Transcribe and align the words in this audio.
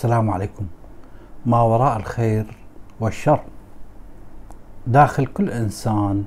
السلام 0.00 0.30
عليكم. 0.30 0.66
ما 1.46 1.62
وراء 1.62 1.96
الخير 1.96 2.56
والشر. 3.00 3.40
داخل 4.86 5.26
كل 5.26 5.50
إنسان 5.50 6.24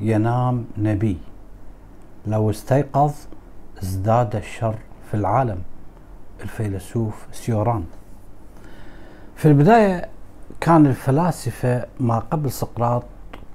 ينام 0.00 0.64
نبي. 0.78 1.18
لو 2.26 2.50
استيقظ 2.50 3.12
ازداد 3.82 4.36
الشر 4.36 4.74
في 5.10 5.14
العالم. 5.14 5.58
الفيلسوف 6.40 7.26
سيوران. 7.32 7.84
في 9.36 9.48
البداية 9.48 10.08
كان 10.60 10.86
الفلاسفة 10.86 11.86
ما 12.00 12.18
قبل 12.18 12.50
سقراط 12.50 13.04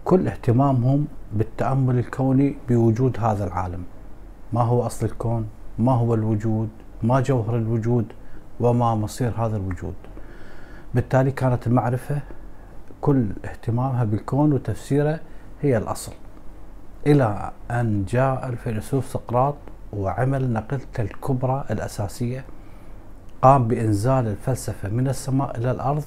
كل 0.03 0.27
اهتمامهم 0.27 1.07
بالتأمل 1.33 1.99
الكوني 1.99 2.57
بوجود 2.69 3.17
هذا 3.19 3.47
العالم. 3.47 3.83
ما 4.53 4.61
هو 4.61 4.85
أصل 4.85 5.05
الكون؟ 5.05 5.47
ما 5.79 5.91
هو 5.91 6.13
الوجود؟ 6.13 6.69
ما 7.03 7.19
جوهر 7.19 7.55
الوجود؟ 7.55 8.13
وما 8.59 8.95
مصير 8.95 9.31
هذا 9.37 9.57
الوجود. 9.57 9.93
بالتالي 10.93 11.31
كانت 11.31 11.67
المعرفة 11.67 12.19
كل 13.01 13.27
اهتمامها 13.45 14.03
بالكون 14.03 14.53
وتفسيره 14.53 15.19
هي 15.61 15.77
الأصل. 15.77 16.13
إلى 17.07 17.51
أن 17.71 18.05
جاء 18.05 18.49
الفيلسوف 18.49 19.05
سقراط 19.05 19.55
وعمل 19.93 20.53
نقلته 20.53 21.01
الكبرى 21.01 21.65
الأساسية 21.71 22.45
قام 23.41 23.67
بإنزال 23.67 24.27
الفلسفة 24.27 24.89
من 24.89 25.07
السماء 25.07 25.57
إلى 25.57 25.71
الأرض 25.71 26.03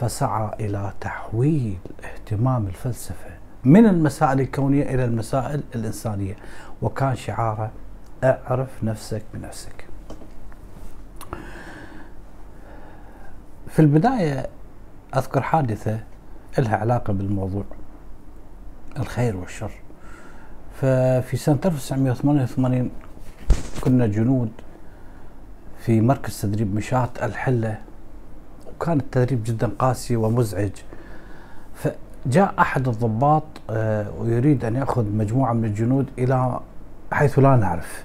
فسعى 0.00 0.50
إلى 0.60 0.92
تحويل 1.00 1.78
اهتمام 2.04 2.66
الفلسفة 2.66 3.30
من 3.64 3.86
المسائل 3.86 4.40
الكونية 4.40 4.82
إلى 4.94 5.04
المسائل 5.04 5.62
الإنسانية 5.74 6.36
وكان 6.82 7.16
شعاره 7.16 7.70
أعرف 8.24 8.84
نفسك 8.84 9.22
بنفسك 9.34 9.84
في 13.72 13.78
البداية 13.78 14.46
أذكر 15.16 15.42
حادثة 15.42 16.00
لها 16.58 16.76
علاقة 16.76 17.12
بالموضوع 17.12 17.64
الخير 18.98 19.36
والشر. 19.36 19.70
ففي 20.80 21.36
سنة 21.36 21.58
1988 21.64 22.90
كنا 23.80 24.06
جنود 24.06 24.50
في 25.78 26.00
مركز 26.00 26.40
تدريب 26.40 26.74
مشاة 26.74 27.08
الحلة 27.22 27.78
وكان 28.68 29.00
التدريب 29.00 29.42
جدا 29.44 29.70
قاسي 29.78 30.16
ومزعج. 30.16 30.72
فجاء 31.74 32.54
أحد 32.58 32.88
الضباط 32.88 33.44
آه، 33.70 34.10
ويريد 34.18 34.64
أن 34.64 34.76
يأخذ 34.76 35.04
مجموعة 35.04 35.52
من 35.52 35.64
الجنود 35.64 36.06
إلى 36.18 36.60
حيث 37.12 37.38
لا 37.38 37.56
نعرف. 37.56 38.04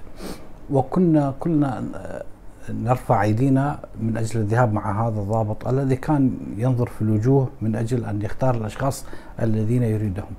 وكنا 0.70 1.34
كلنا 1.40 1.84
آه، 1.94 2.24
نرفع 2.70 3.22
ايدينا 3.22 3.78
من 4.00 4.16
أجل 4.16 4.40
الذهاب 4.40 4.72
مع 4.72 5.08
هذا 5.08 5.20
الضابط 5.20 5.68
الذي 5.68 5.96
كان 5.96 6.36
ينظر 6.56 6.86
في 6.86 7.02
الوجوه 7.02 7.48
من 7.62 7.76
أجل 7.76 8.04
ان 8.04 8.22
يختار 8.22 8.54
الاشخاص 8.54 9.04
الذين 9.42 9.82
يريدهم. 9.82 10.32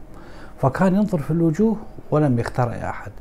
فكان 0.58 0.96
ينظر 0.96 1.18
في 1.18 1.32
الوجوه 1.32 1.78
ولم 2.12 2.40
يختار 2.40 2.72
أي 2.74 2.90
أحد. 2.90 3.12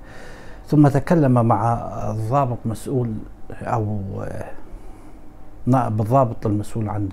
ثم 0.66 0.88
تكلم 0.88 1.46
مع 1.46 1.74
الضابط 2.10 2.58
مسؤول 2.64 3.12
أو 3.50 4.00
نائب 5.66 6.00
الضابط 6.00 6.46
المسؤول 6.46 6.88
عن 6.88 7.08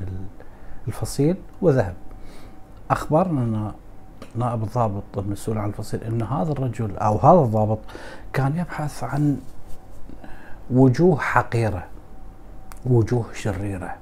الفصيل 0.88 1.36
وذهب. 1.62 1.94
أخبرنا 2.92 3.74
نائب 4.36 4.64
الضابط 4.64 5.18
المسؤول 5.18 5.58
عن 5.58 5.70
الفصيل 5.70 6.04
إن 6.04 6.22
هذا 6.22 6.52
الرجل 6.52 6.98
أو 6.98 7.18
هذا 7.18 7.46
الضابط 7.46 7.80
كان 8.34 8.58
يبحث 8.58 9.04
عن 9.04 9.38
وجوه 10.72 11.20
حقيرة 11.20 11.84
وجوه 12.86 13.26
شريرة. 13.34 13.96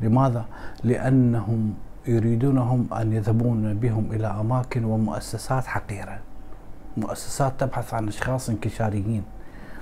لماذا؟ 0.00 0.44
لأنهم 0.84 1.74
يريدونهم 2.06 2.86
أن 2.92 3.12
يذهبون 3.12 3.74
بهم 3.74 4.06
إلى 4.12 4.26
أماكن 4.26 4.84
ومؤسسات 4.84 5.64
حقيرة. 5.66 6.18
مؤسسات 6.96 7.52
تبحث 7.58 7.94
عن 7.94 8.08
أشخاص 8.08 8.48
انكشاريين. 8.48 9.22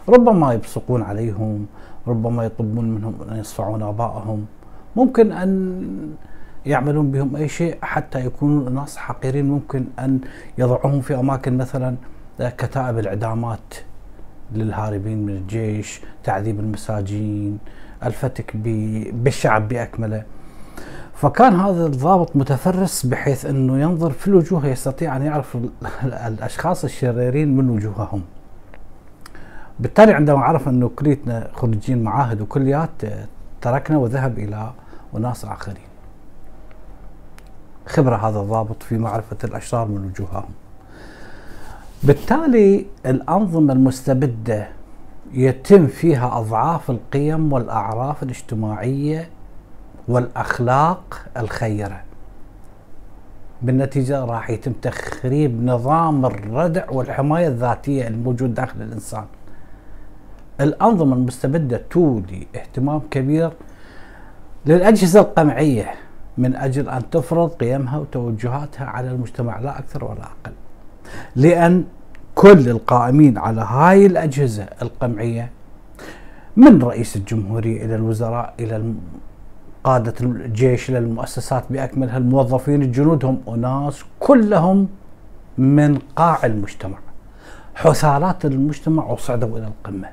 ربما 0.09 0.53
يبصقون 0.53 1.03
عليهم 1.03 1.66
ربما 2.06 2.44
يطلبون 2.44 2.91
منهم 2.91 3.15
أن 3.31 3.36
يصفعون 3.36 3.82
آبائهم. 3.82 4.47
ممكن 4.97 5.32
أن 5.32 5.81
يعملون 6.66 7.10
بهم 7.10 7.36
أي 7.36 7.48
شيء 7.48 7.78
حتى 7.82 8.26
يكونون 8.26 8.75
ناس 8.75 8.97
حقيرين. 8.97 9.48
ممكن 9.48 9.84
أن 9.98 10.21
يضعوهم 10.59 11.00
في 11.00 11.15
أماكن 11.15 11.56
مثلا 11.56 11.97
كتائب 12.38 12.98
الإعدامات. 12.98 13.75
للهاربين 14.53 15.27
من 15.27 15.37
الجيش 15.37 16.00
تعذيب 16.25 16.60
المساجين 16.60 17.59
الفتك 18.05 18.56
بالشعب 19.12 19.69
بأكمله. 19.69 20.22
فكان 21.15 21.60
هذا 21.60 21.87
الضابط 21.87 22.37
متفرس 22.37 23.06
بحيث 23.06 23.47
إنه 23.47 23.81
ينظر 23.81 24.10
في 24.10 24.28
الوجوه 24.28 24.66
يستطيع 24.66 25.16
أن 25.16 25.22
يعرف 25.22 25.59
الأشخاص 26.04 26.84
الشريرين 26.84 27.56
من 27.56 27.71
وجوههم. 27.71 28.22
بالتالي 29.81 30.12
عندما 30.12 30.38
عرف 30.38 30.69
إنه 30.69 30.88
كليتنا 30.88 31.49
خريجين 31.53 32.03
معاهد 32.03 32.41
وكليات 32.41 32.91
تركنا 33.60 33.99
وذهب 33.99 34.38
إلى 34.38 34.72
أناس 35.16 35.44
آخرين. 35.44 35.84
خبرة 37.87 38.16
هذا 38.16 38.41
الضابط 38.41 38.83
في 38.83 38.99
معرفة 38.99 39.37
الأشرار 39.44 39.88
من 39.88 40.04
وجوههم. 40.06 40.50
بالتالي 42.04 42.87
الأنظمة 43.06 43.72
المستبدة 43.72 44.69
يتم 45.32 45.87
فيها 45.87 46.38
أضعاف 46.38 46.91
القيم 46.91 47.53
والأعراف 47.53 48.22
الاجتماعية 48.22 49.28
والأخلاق 50.09 51.26
الخيرة. 51.37 52.00
بالنتيجة 53.62 54.25
راح 54.25 54.50
يتم 54.50 54.72
تخريب 54.72 55.65
نظام 55.65 56.26
الردع 56.26 56.91
والحماية 56.91 57.48
الذاتية 57.48 58.09
الموجود 58.09 58.54
داخل 58.54 58.82
الإنسان. 58.82 59.25
الأنظمة 60.60 61.16
المستبدة 61.16 61.82
تولي 61.91 62.47
اهتمام 62.56 63.00
كبير 63.10 63.53
للأجهزة 64.66 65.21
القمعية 65.21 65.91
من 66.38 66.56
أجل 66.56 66.88
أن 66.88 67.10
تفرض 67.10 67.50
قيمها 67.50 67.98
وتوجهاتها 67.98 68.86
على 68.86 69.10
المجتمع 69.10 69.59
لا 69.60 69.78
أكثر 69.78 70.04
ولا 70.04 70.22
أقل. 70.22 70.53
لأن 71.37 71.84
كل 72.34 72.69
القائمين 72.69 73.38
على 73.38 73.60
هاي 73.60 74.06
الأجهزة 74.06 74.66
القمعية 74.82 75.50
من 76.56 76.82
رئيس 76.82 77.16
الجمهورية 77.16 77.84
إلى 77.84 77.94
الوزراء 77.94 78.54
إلى 78.60 78.94
قادة 79.84 80.15
الجيش 80.20 80.91
إلى 80.91 80.98
المؤسسات 80.98 81.65
بأكملها 81.70 82.19
الموظفين 82.19 82.82
الجنود 82.82 83.25
هم 83.25 83.41
أناس 83.48 84.04
كلهم 84.21 84.89
من 85.59 85.98
قاع 86.16 86.39
المجتمع. 86.45 86.98
حثالات 87.74 88.45
المجتمع 88.45 89.06
وصعدوا 89.06 89.59
إلى 89.59 89.66
القمة. 89.66 90.09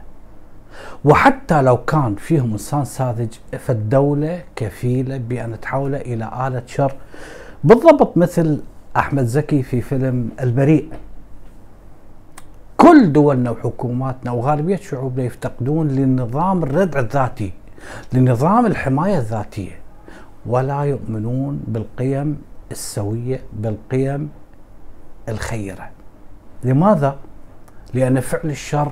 وحتى 1.05 1.61
لو 1.61 1.77
كان 1.77 2.15
فيهم 2.15 2.51
إنسان 2.51 2.85
ساذج 2.85 3.33
فالدولة 3.59 4.43
كفيلة 4.55 5.17
بأن 5.17 5.59
تحوله 5.61 5.97
إلى 5.97 6.47
آلة 6.47 6.63
شر. 6.65 6.93
بالضبط 7.63 8.17
مثل 8.17 8.61
أحمد 8.97 9.23
زكي 9.23 9.63
في 9.63 9.81
فيلم 9.81 10.29
البريء. 10.41 10.89
كل 12.77 13.13
دولنا 13.13 13.51
وحكوماتنا 13.51 14.31
وغالبية 14.31 14.75
شعوبنا 14.75 15.23
يفتقدون 15.23 15.87
لنظام 15.87 16.63
الردع 16.63 16.99
الذاتي 16.99 17.53
لنظام 18.13 18.65
الحماية 18.65 19.17
الذاتية. 19.17 19.81
ولا 20.45 20.81
يؤمنون 20.81 21.63
بالقيم 21.67 22.41
السوية 22.71 23.41
بالقيم 23.53 24.29
الخيرة. 25.29 25.89
لماذا؟ 26.63 27.15
لأن 27.93 28.19
فعل 28.19 28.49
الشر 28.49 28.91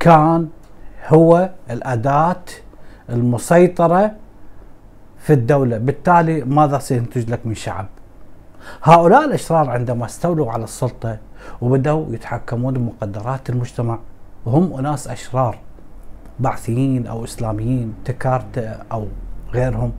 كان 0.00 0.48
هو 1.08 1.50
الأداة 1.70 2.44
المسيطرة 3.10 4.12
في 5.18 5.32
الدولة. 5.32 5.78
بالتالي 5.78 6.44
ماذا 6.44 6.78
سينتج 6.78 7.30
لك 7.30 7.40
من 7.44 7.54
شعب؟ 7.54 7.86
هؤلاء 8.82 9.24
الأشرار 9.24 9.70
عندما 9.70 10.04
استولوا 10.06 10.52
على 10.52 10.64
السلطة 10.64 11.18
وبدأوا 11.60 12.14
يتحكمون 12.14 12.74
بمقدرات 12.74 13.50
المجتمع 13.50 13.98
وهم 14.46 14.74
أناس 14.74 15.08
أشرار 15.08 15.58
بعثيين 16.40 17.06
أو 17.06 17.24
إسلاميين 17.24 17.94
تكارت 18.04 18.78
أو 18.92 19.06
غيرهم. 19.52 19.92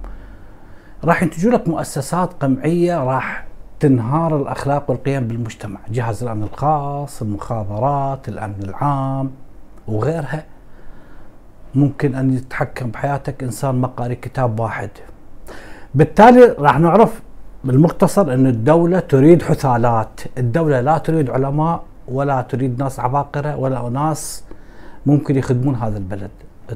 راح 1.03 1.23
ينتجوا 1.23 1.51
لك 1.51 1.67
مؤسسات 1.67 2.33
قمعية 2.33 3.03
راح 3.03 3.45
تنهار 3.79 4.37
الأخلاق 4.41 4.89
والقيم 4.89 5.27
بالمجتمع 5.27 5.79
جهاز 5.89 6.23
الأمن 6.23 6.43
الخاص 6.43 7.21
المخابرات 7.21 8.29
الأمن 8.29 8.63
العام 8.63 9.31
وغيرها. 9.87 10.43
ممكن 11.75 12.15
أن 12.15 12.33
يتحكم 12.33 12.91
بحياتك 12.91 13.43
إنسان 13.43 13.75
ما 13.75 13.87
قاري 13.87 14.15
كتاب 14.15 14.59
واحد. 14.59 14.89
بالتالي 15.95 16.55
راح 16.59 16.79
نعرف 16.79 17.21
بالمختصر 17.63 18.33
أن 18.33 18.47
الدولة 18.47 18.99
تريد 18.99 19.41
حثالات. 19.41 20.21
الدولة 20.37 20.81
لا 20.81 20.97
تريد 20.97 21.29
علماء 21.29 21.83
ولا 22.07 22.41
تريد 22.41 22.83
ناس 22.83 22.99
عباقرة 22.99 23.55
ولا 23.55 23.89
ناس 23.89 24.43
ممكن 25.05 25.35
يخدمون 25.35 25.75
هذا 25.75 25.97
البلد. 25.97 26.31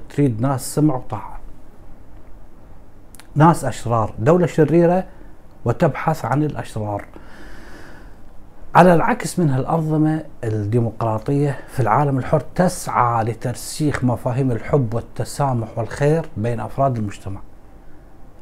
تريد 0.10 0.42
ناس 0.42 0.76
سمع 0.76 0.96
وطاعة. 0.96 1.40
ناس 3.36 3.66
أشرار. 3.66 4.14
دولة 4.20 4.46
شريرة 4.46 5.04
وتبحث 5.66 6.26
عن 6.26 6.44
الأشرار. 6.44 7.06
على 8.76 8.94
العكس 8.94 9.40
من 9.40 9.50
الأنظمة 9.50 10.24
الديمقراطية 10.44 11.58
في 11.68 11.80
العالم 11.80 12.18
الحر 12.18 12.40
تسعى 12.56 13.24
لترسيخ 13.24 14.04
مفاهيم 14.04 14.52
الحب 14.52 14.94
والتسامح 14.94 15.78
والخير 15.78 16.26
بين 16.38 16.60
أفراد 16.60 16.98
المجتمع. 16.98 17.42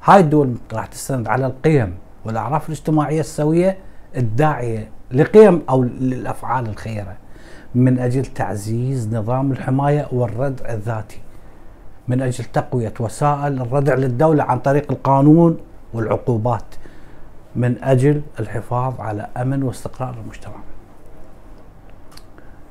هاي 0.04 0.20
الدول 0.20 0.56
راح 0.74 0.86
تستند 0.86 1.28
على 1.28 1.46
القيم. 1.46 1.98
والأعراف 2.26 2.70
الاجتماعية 2.70 3.20
السوية 3.20 3.78
الداعية 4.18 4.90
لقيم 5.12 5.62
أو 5.70 5.84
للأفعال 5.84 6.70
الخيرة 6.70 7.18
من 7.76 8.00
أجل 8.00 8.26
تعزيز 8.26 9.16
نظام 9.16 9.52
الحماية 9.52 10.08
والردع 10.12 10.74
الذاتي 10.74 11.20
من 12.08 12.22
أجل 12.22 12.44
تقوية 12.44 12.94
وسائل 13.00 13.62
الردع 13.62 13.96
للدولة 13.96 14.44
عن 14.44 14.60
طريق 14.60 14.92
القانون 14.92 15.58
والعقوبات 15.94 16.76
من 17.56 17.84
أجل 17.84 18.22
الحفاظ 18.40 19.02
على 19.02 19.28
أمن 19.38 19.64
واستقرار 19.64 20.16
المجتمع. 20.24 20.56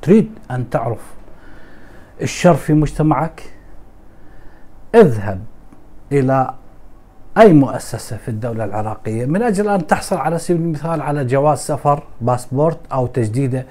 تريد 0.03 0.31
أن 0.51 0.71
تعرف 0.71 1.15
الشر 2.23 2.55
في 2.55 2.73
مجتمعك؟ 2.73 3.43
اذهب 4.95 5.41
إلى 6.13 6.55
أي 7.39 7.53
مؤسسة 7.53 8.17
في 8.17 8.29
الدولة 8.29 8.65
العراقية 8.65 9.27
من 9.27 9.43
أجل 9.43 9.69
أن 9.69 9.87
تحصل 9.87 10.17
على 10.17 10.39
سبيل 10.39 10.61
المثال 10.61 11.03
على 11.03 11.25
جواز 11.25 11.59
سفر 11.59 12.03
باسبورت 12.21 12.79
أو 12.93 13.07
تجديده 13.07 13.67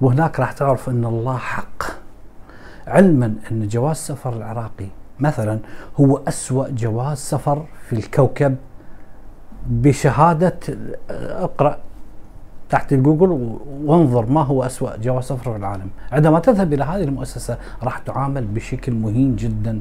وهناك 0.00 0.40
راح 0.40 0.52
تعرف 0.52 0.88
أن 0.88 1.04
الله 1.04 1.36
حق. 1.36 1.82
علما 2.86 3.34
أن 3.50 3.68
جواز 3.68 3.96
سفر 3.96 4.36
العراقي 4.36 4.86
مثلا 5.20 5.58
هو 6.00 6.20
أسوأ 6.28 6.68
جواز 6.68 7.18
سفر 7.18 7.64
في 7.88 7.92
الكوكب 7.92 8.56
بشهادة 9.66 10.58
اقرأ 11.10 11.78
تحت 12.70 12.94
جوجل 12.94 13.58
وانظر 13.84 14.26
ما 14.26 14.42
هو 14.42 14.62
أسوأ 14.62 14.96
جواز 14.96 15.24
سفر 15.24 15.52
في 15.52 15.56
العالم. 15.56 15.88
عندما 16.12 16.40
تذهب 16.40 16.72
إلى 16.72 16.84
هذه 16.84 17.02
المؤسسة 17.04 17.58
راح 17.82 17.98
تعامل 17.98 18.44
بشكل 18.44 18.92
مهين 18.92 19.36
جدا. 19.36 19.80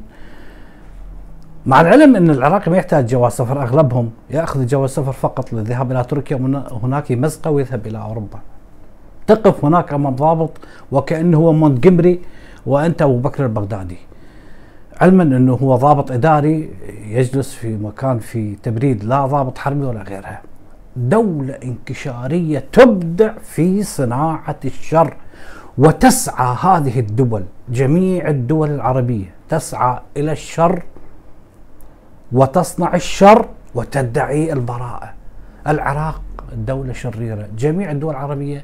مع 1.66 1.82
العلم 1.82 2.16
إن 2.16 2.30
العراقي 2.30 2.72
ما 2.72 2.78
يحتاج 2.78 3.06
جواز 3.06 3.32
سفر 3.32 3.62
أغلبهم 3.64 4.12
يأخذ 4.30 4.66
جواز 4.66 4.90
سفر 4.90 5.12
فقط 5.12 5.54
للذهاب 5.54 5.92
إلى 5.92 6.04
تركيا 6.04 6.36
وهناك 6.72 7.12
يمزقه 7.12 7.52
ويذهب 7.52 7.88
إلى 7.88 7.98
أوروبا. 7.98 8.40
تقف 9.28 9.66
هناك 9.66 9.94
أمام 9.94 10.16
ضابط 10.16 10.52
وكأنه 10.92 11.38
هو 11.38 11.54
مونتجمري 11.54 12.20
وأنت 12.66 13.02
أبو 13.02 13.18
بكر 13.18 13.46
البغدادي. 13.46 13.98
علما 15.02 15.24
إنه 15.24 15.54
هو 15.54 15.76
ضابط 15.76 16.12
إداري 16.12 16.70
يجلس 17.08 17.54
في 17.54 17.78
مكان 17.78 18.20
في 18.20 18.56
تبريد 18.56 19.04
لا 19.04 19.26
ضابط 19.26 19.58
حربي 19.58 19.86
ولا 19.86 20.02
غيرها. 20.02 20.42
دولة 20.96 21.54
انكشارية 21.64 22.64
تبدع 22.72 23.34
في 23.44 23.84
صناعة 23.84 24.60
الشر 24.66 25.14
وتسعى 25.78 26.56
هذه 26.62 27.00
الدول 27.00 27.44
جميع 27.70 28.28
الدول 28.28 28.70
العربية 28.72 29.34
تسعى 29.50 30.00
إلى 30.18 30.32
الشر 30.32 30.84
وتصنع 32.34 32.96
الشر 32.96 33.50
وتدعي 33.76 34.54
البراءة. 34.54 35.14
العراق 35.68 36.22
دولة 36.56 36.94
شريرة. 36.94 37.48
جميع 37.58 37.92
الدول 37.92 38.12
العربية 38.12 38.64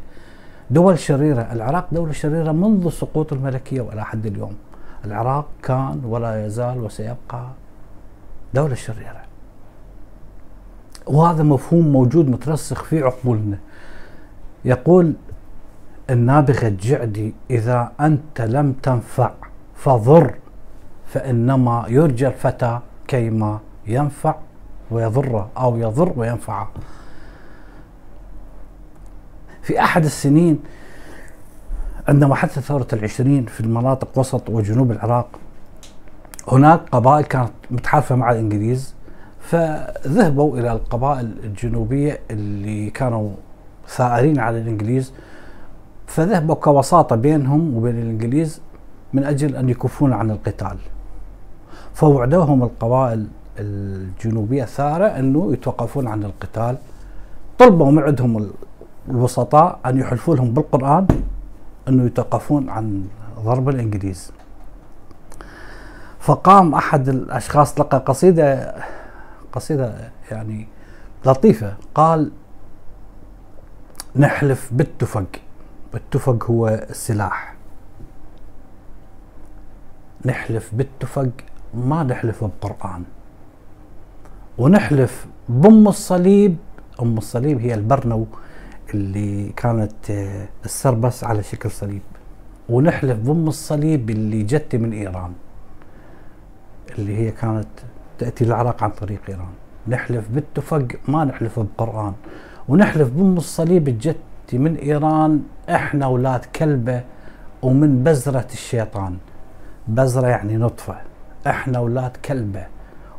دول 0.72 1.00
شريرة. 1.00 1.42
العراق 1.42 1.88
دولة 1.92 2.12
شريرة 2.12 2.52
منذ 2.52 2.90
سقوط 2.90 3.34
الملكية 3.34 3.82
وإلى 3.82 4.06
حد 4.06 4.26
اليوم. 4.26 4.56
العراق 5.06 5.46
كان 5.64 6.02
ولا 6.06 6.46
يزال 6.46 6.78
وسيبقى 6.84 7.48
دولة 8.54 8.76
شريرة. 8.76 9.22
وهذا 11.08 11.44
مفهوم 11.44 11.88
موجود 11.92 12.30
مترسخ 12.30 12.84
في 12.84 13.04
عقولنا. 13.04 13.58
يقول 14.66 15.14
النابغة 16.10 16.68
الجعدي 16.68 17.34
إذا 17.50 17.92
أنت 18.00 18.42
لم 18.42 18.74
تنفع 18.74 19.32
فضر 19.76 20.36
فإنما 21.08 21.86
يرجى 21.88 22.28
الفتى 22.28 22.80
كيما 23.10 23.60
ينفع 23.88 24.36
ويضر 24.92 25.48
أو 25.58 25.78
يضر 25.78 26.14
وينفع. 26.16 26.68
في 29.62 29.80
أحد 29.80 30.06
السنين 30.06 30.60
عندما 32.08 32.36
حدثت 32.36 32.60
ثورة 32.60 32.88
العشرين 32.94 33.46
في 33.46 33.62
المناطق 33.62 34.20
وسط 34.20 34.50
وجنوب 34.50 34.92
العراق 34.92 35.28
هناك 36.48 36.82
قبائل 36.92 37.26
كانت 37.26 37.52
متحالفة 37.72 38.16
مع 38.16 38.32
الإنجليز 38.32 38.94
فذهبوا 39.40 40.58
إلى 40.60 40.72
القبائل 40.72 41.34
الجنوبية 41.44 42.20
اللي 42.32 42.90
كانوا 42.90 43.30
ثائرين 43.88 44.40
على 44.40 44.58
الإنجليز 44.58 45.14
فذهبوا 46.08 46.56
كوساطة 46.56 47.16
بينهم 47.16 47.78
وبين 47.78 47.96
الإنجليز 47.96 48.62
من 49.14 49.24
أجل 49.24 49.56
أن 49.56 49.70
يكفون 49.70 50.14
عن 50.14 50.32
القتال. 50.32 50.78
فوعدوهم 52.00 52.64
القبائل 52.64 53.28
الجنوبية 53.60 54.64
الثارة 54.64 55.06
أنه 55.06 55.54
يتوقفون 55.54 56.08
عن 56.08 56.24
القتال. 56.24 56.78
طلبوا 57.58 57.92
من 57.92 58.04
عندهم 58.04 58.50
الوسطاء 59.10 59.80
أن 59.86 59.98
يحلفوا 59.98 60.36
لهم 60.36 60.54
بالقرآن 60.54 61.08
أنه 61.88 62.06
يتوقفون 62.06 62.70
عن 62.70 63.08
ضرب 63.40 63.70
الإنجليز. 63.70 64.32
فقام 66.20 66.76
أحد 66.76 67.10
الأشخاص 67.10 67.80
لقى 67.80 67.98
قصيدة 67.98 68.76
قصيدة 69.52 70.12
يعني 70.32 70.68
لطيفة. 71.26 71.74
قال 71.96 72.32
نحلف 74.16 74.70
بالتفق 74.72 75.26
بالتفق 75.94 76.46
هو 76.46 76.68
السلاح. 76.68 77.56
نحلف 80.26 80.70
بالتفق 80.74 81.30
ما 81.74 82.04
نحلف 82.04 82.44
بقرآن 82.44 83.04
ونحلف 84.58 85.28
بأم 85.50 85.88
الصليب. 85.88 86.58
أم 87.02 87.18
الصليب 87.18 87.60
هي 87.62 87.74
البرنو 87.74 88.28
اللي 88.94 89.50
كانت 89.50 90.12
آه، 90.12 90.48
السربس 90.66 91.24
على 91.24 91.44
شكل 91.44 91.72
صليب. 91.72 92.02
ونحلف 92.70 93.18
بأم 93.20 93.48
الصليب 93.48 94.10
اللي 94.10 94.44
جت 94.44 94.76
من 94.76 94.94
إيران 94.94 95.34
اللي 96.98 97.18
هي 97.18 97.32
كانت 97.32 97.68
تأتي 98.18 98.44
العراق 98.44 98.84
عن 98.84 98.90
طريق 98.90 99.22
إيران. 99.30 99.54
نحلف 99.88 100.30
بالتفق 100.30 100.88
ما 101.08 101.26
نحلف 101.26 101.60
بقرآن 101.60 102.14
ونحلف 102.68 103.10
بأم 103.10 103.38
الصليب 103.38 103.88
الجت 103.88 104.18
من 104.54 104.76
إيران 104.76 105.44
إحنا 105.70 106.06
أولاد 106.06 106.46
كلبة 106.46 107.04
ومن 107.62 108.04
بزرة 108.04 108.48
الشيطان. 108.54 109.18
بزرة 109.88 110.28
يعني 110.28 110.58
نطفة. 110.58 111.09
إحنا 111.48 111.78
أولاد 111.78 112.18
كلبة. 112.26 112.66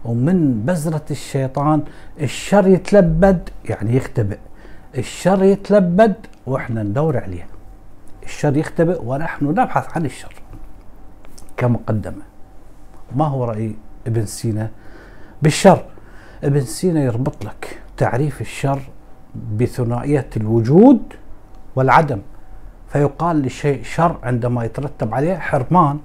ومن 0.04 0.62
بذرة 0.66 1.04
الشيطان 1.10 1.82
الشر 2.20 2.66
يتلبد 2.66 3.48
يعني 3.64 3.96
يختبئ. 3.96 4.38
الشر 4.98 5.42
يتلبد 5.44 6.14
وإحنا 6.46 6.82
ندور 6.82 7.16
عليه. 7.16 7.46
الشر 8.22 8.56
يختبئ 8.56 9.00
ونحن 9.04 9.44
نبحث 9.44 9.96
عن 9.96 10.04
الشر. 10.04 10.34
كمقدمة 11.56 12.22
ما 13.16 13.24
هو 13.24 13.44
رأي 13.44 13.76
ابن 14.06 14.26
سينا 14.26 14.70
بالشر؟ 15.42 15.84
ابن 16.44 16.60
سينا 16.60 17.04
يربط 17.04 17.44
لك 17.44 17.78
تعريف 17.96 18.40
الشر 18.40 18.80
بثنائية 19.56 20.28
الوجود 20.36 21.00
والعدم. 21.76 22.20
فيقال 22.88 23.36
للشيء 23.36 23.82
شر 23.82 24.18
عندما 24.22 24.64
يترتب 24.64 25.14
عليه 25.14 25.38
حرمان 25.38 25.98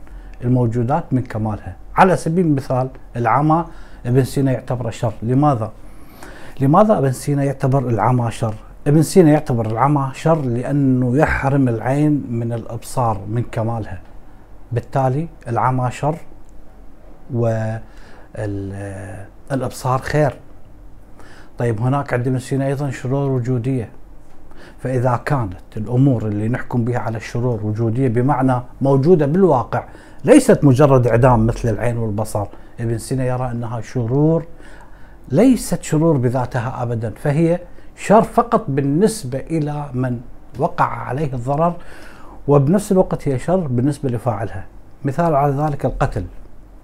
الموجودات 0.44 1.14
من 1.14 1.22
كمالها. 1.22 1.76
على 1.98 2.16
سبيل 2.18 2.46
المثال 2.46 2.90
العمى 3.16 3.66
ابن 4.06 4.24
سينا 4.24 4.52
يعتبره 4.52 4.90
شر 4.90 5.14
لماذا؟ 5.24 5.72
لماذا 6.62 6.98
ابن 6.98 7.12
سينا 7.12 7.44
يعتبر 7.44 7.90
العمى 7.90 8.32
شر؟ 8.32 8.56
ابن 8.88 9.02
سينا 9.02 9.32
يعتبر 9.32 9.66
العمى 9.66 10.12
شر 10.14 10.42
لأنه 10.42 11.18
يحرم 11.18 11.68
العين 11.68 12.24
من 12.30 12.54
الإبصار 12.54 13.22
من 13.28 13.44
كمالها 13.52 14.02
بالتالي 14.72 15.28
العمى 15.48 15.92
شر 15.92 16.18
والإبصار 19.50 20.00
خير 20.00 20.34
طيب 21.58 21.82
هناك 21.82 22.14
عند 22.14 22.28
ابن 22.28 22.40
سينا 22.40 22.68
أيضا 22.68 22.90
شرور 22.90 23.32
وجودية 23.32 23.90
فإذا 24.80 25.22
كانت 25.26 25.78
الأمور 25.78 26.28
اللي 26.28 26.48
نحكم 26.48 26.84
بها 26.84 27.00
على 27.00 27.18
الشرور 27.18 27.66
وجودية 27.66 28.08
بمعنى 28.08 28.62
موجودة 28.82 29.26
بالواقع 29.26 29.84
ليست 30.26 30.64
مجرد 30.64 31.08
إعدام 31.08 31.48
مثل 31.48 31.70
العين 31.70 31.98
والبصر. 31.98 32.46
ابن 32.80 32.98
سينا 32.98 33.26
يرى 33.26 33.52
أنها 33.52 33.82
شرور 33.82 34.46
ليست 35.30 35.84
شرور 35.84 36.18
بذاتها 36.18 36.84
أبدا 36.84 37.14
فهي 37.24 37.60
شر 37.96 38.22
فقط 38.22 38.66
بالنسبة 38.68 39.40
إلى 39.40 39.90
من 39.94 40.20
وقع 40.60 40.86
عليه 40.86 41.34
الضرر 41.34 41.74
وبنفس 42.48 42.92
الوقت 42.92 43.28
هي 43.28 43.40
شر 43.40 43.68
بالنسبة 43.68 44.10
لفاعلها. 44.10 44.66
مثال 45.04 45.36
على 45.36 45.54
ذلك 45.54 45.86
القتل. 45.86 46.26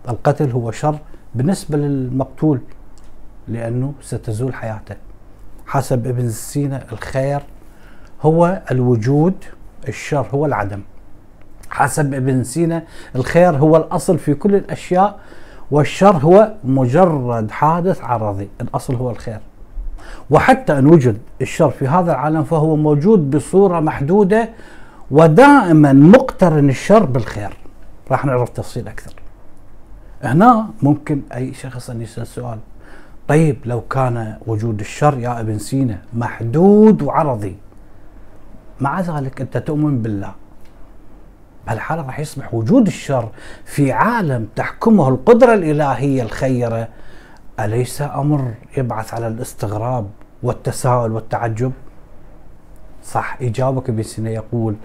القتل 0.10 0.52
هو 0.52 0.72
شر 0.72 0.96
بالنسبة 1.36 1.78
للمقتول 1.78 2.62
لأنه 3.48 3.94
ستزول 4.02 4.54
حياته. 4.54 4.96
حسب 5.68 6.08
ابن 6.08 6.30
سينا 6.30 6.84
الخير 6.92 7.42
هو 8.22 8.62
الوجود 8.72 9.36
الشر 9.88 10.28
هو 10.34 10.46
العدم. 10.46 10.82
حسب 11.72 12.14
ابن 12.14 12.44
سينا. 12.44 12.84
الخير 13.16 13.56
هو 13.56 13.78
الأصل 13.78 14.18
في 14.18 14.34
كل 14.34 14.56
الأشياء 14.56 15.20
والشر 15.72 16.16
هو 16.18 16.54
مجرد 16.64 17.52
حادث 17.52 18.02
عرضي. 18.04 18.50
الأصل 18.62 18.96
هو 18.96 19.10
الخير. 19.10 19.40
وحتى 20.30 20.80
أن 20.80 20.86
وجد 20.86 21.18
الشر 21.42 21.70
في 21.70 21.88
هذا 21.88 22.12
العالم 22.12 22.44
فهو 22.44 22.76
موجود 22.76 23.32
بصورة 23.32 23.80
محدودة 23.80 24.50
ودائما 25.12 25.94
مقترن 25.94 26.70
الشر 26.70 27.06
بالخير. 27.06 27.58
راح 28.12 28.26
نعرف 28.26 28.50
تفصيل 28.50 28.88
أكثر. 28.88 29.14
هنا 30.24 30.68
ممكن 30.82 31.22
أي 31.34 31.54
شخص 31.54 31.90
أن 31.90 32.02
يسأل 32.02 32.28
سؤال. 32.28 32.60
طيب 33.28 33.58
لو 33.66 33.82
كان 33.82 34.38
وجود 34.48 34.80
الشر 34.80 35.20
يا 35.20 35.40
ابن 35.40 35.58
سينا 35.58 35.98
محدود 36.14 37.02
وعرضي 37.02 37.56
مع 38.80 39.02
ذلك 39.02 39.42
أنت 39.42 39.58
تؤمن 39.58 40.02
بالله. 40.02 40.32
بهالحالة 41.68 42.02
راح 42.02 42.20
يصبح 42.20 42.54
وجود 42.54 42.88
الشر 42.88 43.30
في 43.66 43.92
عالم 43.92 44.48
تحكمه 44.56 45.10
القدرة 45.10 45.54
الإلهية 45.54 46.24
الخيرة. 46.24 46.88
أليس 47.60 48.02
أمر 48.02 48.52
يبعث 48.78 49.14
على 49.14 49.28
الاستغراب 49.28 50.08
والتساؤل 50.44 51.12
والتعجب؟ 51.12 51.72
صح 53.04 53.38
إجابك 53.42 53.90
ابن 53.90 54.04
سينا 54.04 54.30
يقول 54.30 54.76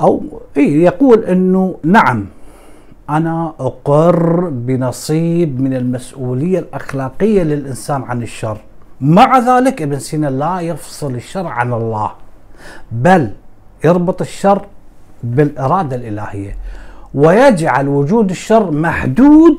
أو 0.00 0.22
يقول 0.56 1.24
أنه 1.24 1.76
نعم 1.84 2.26
أنا 3.10 3.54
أقر 3.60 4.48
بنصيب 4.48 5.60
من 5.60 5.74
المسؤولية 5.74 6.58
الأخلاقية 6.58 7.42
للإنسان 7.42 8.02
عن 8.02 8.22
الشر. 8.22 8.58
مع 9.00 9.38
ذلك 9.38 9.82
ابن 9.82 9.98
سينا 9.98 10.26
لا 10.26 10.60
يفصل 10.60 11.14
الشر 11.14 11.46
عن 11.46 11.72
الله 11.72 12.12
بل 12.92 13.30
يربط 13.84 14.20
الشر 14.20 14.66
بالإرادة 15.22 15.96
الإلهية. 15.96 16.56
ويجعل 17.14 17.88
وجود 17.88 18.30
الشر 18.30 18.70
محدود 18.70 19.58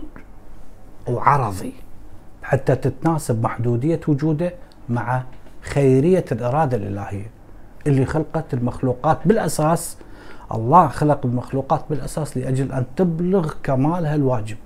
وعرضي 1.08 1.74
حتى 2.44 2.76
تتناسب 2.76 3.44
محدودية 3.44 4.00
وجوده 4.08 4.54
مع 4.90 5.24
خيرية 5.62 6.26
الإرادة 6.32 6.78
الإلهية 6.78 7.30
اللي 7.88 8.06
خلقت 8.06 8.54
المخلوقات 8.54 9.18
بالأساس 9.26 9.98
الله 10.52 10.88
خلق 10.88 11.26
المخلوقات 11.26 11.82
بالأساس 11.90 12.38
لأجل 12.38 12.72
أن 12.72 12.86
تبلغ 12.96 13.54
كمالها 13.64 14.16
الواجب. 14.16 14.58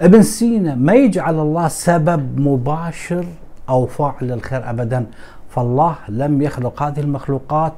ابن 0.00 0.22
سينا 0.22 0.74
ما 0.74 0.92
يجعل 0.94 1.34
الله 1.38 1.68
سبب 1.68 2.40
مباشر 2.40 3.24
أو 3.68 3.86
فاعل 3.86 4.16
للخير 4.20 4.70
أبدا 4.70 5.06
فالله 5.50 5.94
لم 6.08 6.42
يخلق 6.42 6.82
هذه 6.82 7.00
المخلوقات 7.00 7.72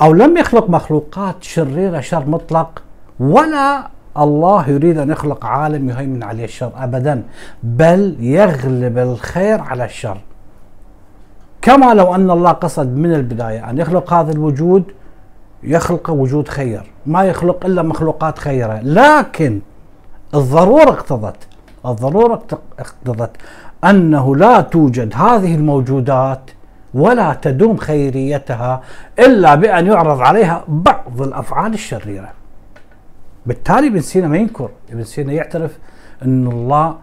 أو 0.00 0.12
لم 0.12 0.36
يخلق 0.36 0.70
مخلوقات 0.70 1.42
شريرة 1.42 2.00
شر 2.00 2.26
مطلق 2.26 2.82
ولا 3.20 3.88
الله 4.18 4.68
يريد 4.70 4.98
أن 4.98 5.10
يخلق 5.10 5.46
عالم 5.46 5.88
يهيمن 5.88 6.22
عليه 6.22 6.44
الشر 6.44 6.72
أبدا 6.76 7.22
بل 7.62 8.16
يغلب 8.20 8.98
الخير 8.98 9.60
على 9.60 9.84
الشر. 9.84 10.20
كما 11.62 11.94
لو 11.94 12.14
أن 12.14 12.30
الله 12.30 12.52
قصد 12.52 12.96
من 12.96 13.14
البداية 13.14 13.70
أن 13.70 13.78
يخلق 13.78 14.12
هذا 14.12 14.32
الوجود 14.32 14.84
يخلق 15.62 16.10
وجود 16.10 16.48
خير 16.48 16.92
ما 17.06 17.24
يخلق 17.24 17.66
إلا 17.66 17.82
مخلوقات 17.82 18.38
خيرة. 18.38 18.80
لكن 18.82 19.60
الضرورة 20.34 20.90
اقتضت 20.90 21.36
الضرورة 21.86 22.42
اقتضت 22.78 23.30
أنه 23.84 24.36
لا 24.36 24.60
توجد 24.60 25.12
هذه 25.14 25.54
الموجودات 25.54 26.50
ولا 26.94 27.34
تدوم 27.42 27.76
خيريتها 27.76 28.82
إلا 29.18 29.54
بأن 29.54 29.86
يعرض 29.86 30.20
عليها 30.20 30.64
بعض 30.68 31.22
الأفعال 31.22 31.74
الشريرة. 31.74 32.30
بالتالي 33.46 33.86
ابن 33.86 34.00
سينا 34.00 34.28
ما 34.28 34.36
ينكر. 34.36 34.70
ابن 34.92 35.04
سينا 35.04 35.32
يعترف 35.32 35.78
أن 36.22 36.46
الله 36.46 36.96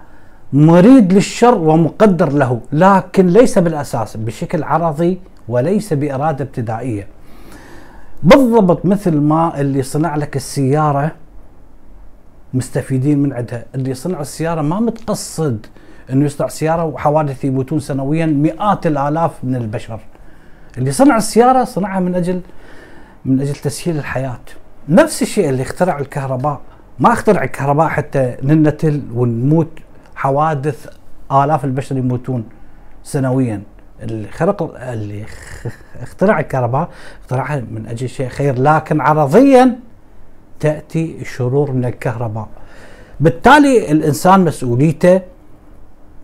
مريد 0.53 1.13
للشر 1.13 1.55
ومقدر 1.55 2.31
له 2.31 2.61
لكن 2.71 3.27
ليس 3.27 3.57
بالأساس 3.57 4.17
بشكل 4.17 4.63
عرضي 4.63 5.19
وليس 5.47 5.93
بإرادة 5.93 6.45
ابتدائية. 6.45 7.07
بالضبط 8.23 8.85
مثل 8.85 9.17
ما 9.17 9.61
اللي 9.61 9.83
صنع 9.83 10.15
لك 10.15 10.35
السيارة 10.35 11.11
مستفيدين 12.53 13.19
من 13.19 13.33
عندها. 13.33 13.65
اللي 13.75 13.93
صنع 13.93 14.21
السيارة 14.21 14.61
ما 14.61 14.79
متقصد 14.79 15.65
أنه 16.11 16.25
يصنع 16.25 16.47
سيارة 16.47 16.85
وحوادث 16.85 17.45
يموتون 17.45 17.79
سنويا 17.79 18.25
مئات 18.25 18.87
الآلاف 18.87 19.31
من 19.43 19.55
البشر. 19.55 19.99
اللي 20.77 20.91
صنع 20.91 21.17
السيارة 21.17 21.63
صنعها 21.63 21.99
من 21.99 22.15
أجل 22.15 22.41
من 23.25 23.41
أجل 23.41 23.55
تسهيل 23.55 23.97
الحياة. 23.97 24.39
نفس 24.89 25.21
الشيء 25.21 25.49
اللي 25.49 25.61
اخترع 25.61 25.99
الكهرباء. 25.99 26.61
ما 26.99 27.13
اخترع 27.13 27.43
الكهرباء 27.43 27.87
حتى 27.87 28.37
ننتل 28.43 29.01
ونموت 29.13 29.79
حوادث 30.15 30.87
آلاف 31.31 31.65
البشر 31.65 31.97
يموتون 31.97 32.43
سنويا. 33.03 33.61
اللي 34.01 34.27
خلق 34.27 34.77
اللي 34.81 35.25
اخترع 36.01 36.39
الكهرباء 36.39 36.89
اخترعها 37.21 37.63
من 37.71 37.87
أجل 37.87 38.09
شيء 38.09 38.27
خير 38.27 38.61
لكن 38.61 39.01
عرضيا 39.01 39.79
تأتي 40.59 41.17
الشرور 41.21 41.71
من 41.71 41.85
الكهرباء. 41.85 42.47
بالتالي 43.19 43.91
الإنسان 43.91 44.45
مسؤوليته 44.45 45.21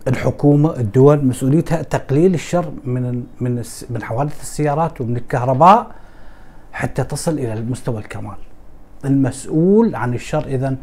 الحكومة 0.08 0.76
الدول 0.76 1.24
مسؤوليتها 1.24 1.82
تقليل 1.82 2.34
الشر 2.34 2.72
من 2.84 3.24
من 3.40 3.62
من 3.90 4.02
حوادث 4.02 4.40
السيارات 4.42 5.00
ومن 5.00 5.16
الكهرباء 5.16 5.86
حتى 6.72 7.04
تصل 7.04 7.32
إلى 7.32 7.60
مستوى 7.60 7.98
الكمال. 7.98 8.36
المسؤول 9.04 9.94
عن 9.94 10.14
الشر 10.14 10.44
اذا 10.46 10.76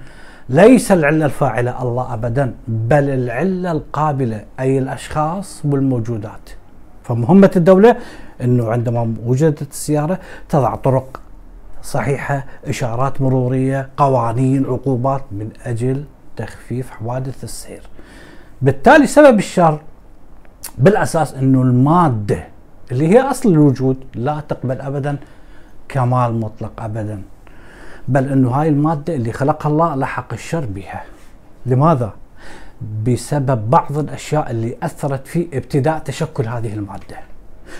ليس 0.49 0.91
العلة 0.91 1.25
الفاعلة 1.25 1.81
الله 1.81 2.13
ابدا 2.13 2.55
بل 2.67 3.09
العلة 3.09 3.71
القابلة 3.71 4.45
أي 4.59 4.77
الأشخاص 4.77 5.61
والموجودات. 5.65 6.49
فمهمة 7.03 7.51
الدولة 7.55 7.97
أنه 8.41 8.71
عندما 8.71 9.13
وجدت 9.25 9.71
السيارة 9.71 10.19
تضع 10.49 10.75
طرق 10.75 11.21
صحيحة 11.81 12.45
إشارات 12.65 13.21
مرورية 13.21 13.89
قوانين 13.97 14.65
عقوبات 14.65 15.23
من 15.31 15.49
أجل 15.65 16.05
تخفيف 16.37 16.89
حوادث 16.89 17.43
السير. 17.43 17.81
بالتالي 18.65 19.07
سبب 19.07 19.39
الشر 19.39 19.81
بالأساس 20.77 21.33
أنه 21.33 21.61
المادة 21.61 22.47
اللي 22.91 23.07
هي 23.07 23.21
أصل 23.21 23.51
الوجود 23.51 23.97
لا 24.15 24.39
تقبل 24.49 24.81
أبدا 24.81 25.17
كمال 25.89 26.39
مطلق 26.39 26.71
أبدا. 26.79 27.21
بل 28.07 28.29
أنه 28.29 28.49
هاي 28.49 28.69
المادة 28.69 29.15
اللي 29.15 29.31
خلقها 29.31 29.69
الله 29.69 29.95
لحق 29.95 30.33
الشر 30.33 30.65
بها. 30.65 31.03
لماذا؟ 31.65 32.13
بسبب 33.03 33.69
بعض 33.69 33.97
الأشياء 33.97 34.51
اللي 34.51 34.77
أثرت 34.83 35.27
في 35.27 35.47
ابتداء 35.53 35.99
تشكل 35.99 36.47
هذه 36.47 36.73
المادة. 36.73 37.17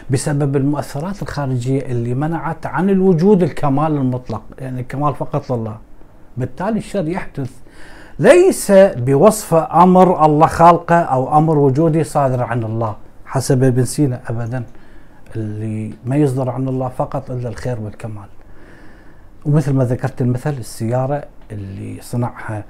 بسبب 0.09 0.55
المؤثرات 0.55 1.21
الخارجية 1.21 1.81
اللي 1.81 2.13
منعت 2.13 2.65
عن 2.65 2.89
الوجود 2.89 3.43
الكمال 3.43 3.91
المطلق 3.91 4.43
يعني 4.59 4.81
الكمال 4.81 5.15
فقط 5.15 5.51
لله. 5.51 5.77
بالتالي 6.37 6.77
الشر 6.77 7.07
يحدث 7.07 7.51
ليس 8.19 8.71
بوصف 8.97 9.53
أمر 9.53 10.25
الله 10.25 10.47
خالقه 10.47 10.95
أو 10.95 11.37
أمر 11.37 11.57
وجودي 11.57 12.03
صادر 12.03 12.43
عن 12.43 12.63
الله 12.63 12.95
حسب 13.25 13.63
ابن 13.63 13.85
سينا 13.85 14.21
ابدا 14.27 14.63
اللي 15.35 15.93
ما 16.05 16.15
يصدر 16.15 16.49
عن 16.49 16.67
الله 16.67 16.89
فقط 16.89 17.31
إلا 17.31 17.49
الخير 17.49 17.79
والكمال 17.79 18.27
ومثل 19.45 19.73
ما 19.73 19.83
ذكرت 19.83 20.21
المثل 20.21 20.49
السيارة 20.49 21.23
اللي 21.51 22.01
صنعها 22.01 22.63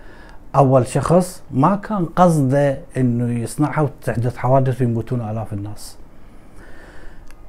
أول 0.56 0.88
شخص 0.88 1.44
ما 1.52 1.76
كان 1.76 2.06
قصده 2.06 2.78
إنه 2.98 3.40
يصنعها 3.44 3.82
وتحدث 3.82 4.38
حوادث 4.38 4.82
ويموتون 4.82 5.22
آلاف 5.22 5.54
الناس. 5.54 5.98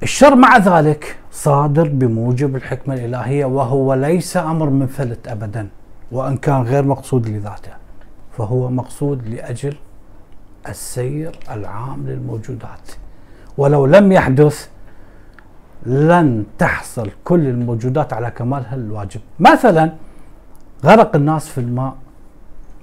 الشر 0.03 0.35
مع 0.35 0.57
ذلك 0.57 1.15
صادر 1.31 1.87
بموجب 1.87 2.55
الحكمة 2.55 2.93
الإلهية 2.93 3.45
وهو 3.45 3.93
ليس 3.93 4.37
أمر 4.37 4.69
منفلت 4.69 5.27
ابدا 5.27 5.67
وإن 6.11 6.37
كان 6.37 6.61
غير 6.61 6.83
مقصود 6.83 7.29
لذاته 7.29 7.71
فهو 8.37 8.69
مقصود 8.69 9.27
لأجل 9.27 9.75
السير 10.69 11.39
العام 11.51 12.07
للموجودات. 12.07 12.91
ولو 13.57 13.85
لم 13.85 14.11
يحدث 14.11 14.67
لن 15.85 16.45
تحصل 16.57 17.09
كل 17.23 17.47
الموجودات 17.47 18.13
على 18.13 18.31
كمالها 18.31 18.75
الواجب. 18.75 19.21
مثلا 19.39 19.91
غرق 20.85 21.15
الناس 21.15 21.49
في 21.49 21.57
الماء 21.57 21.95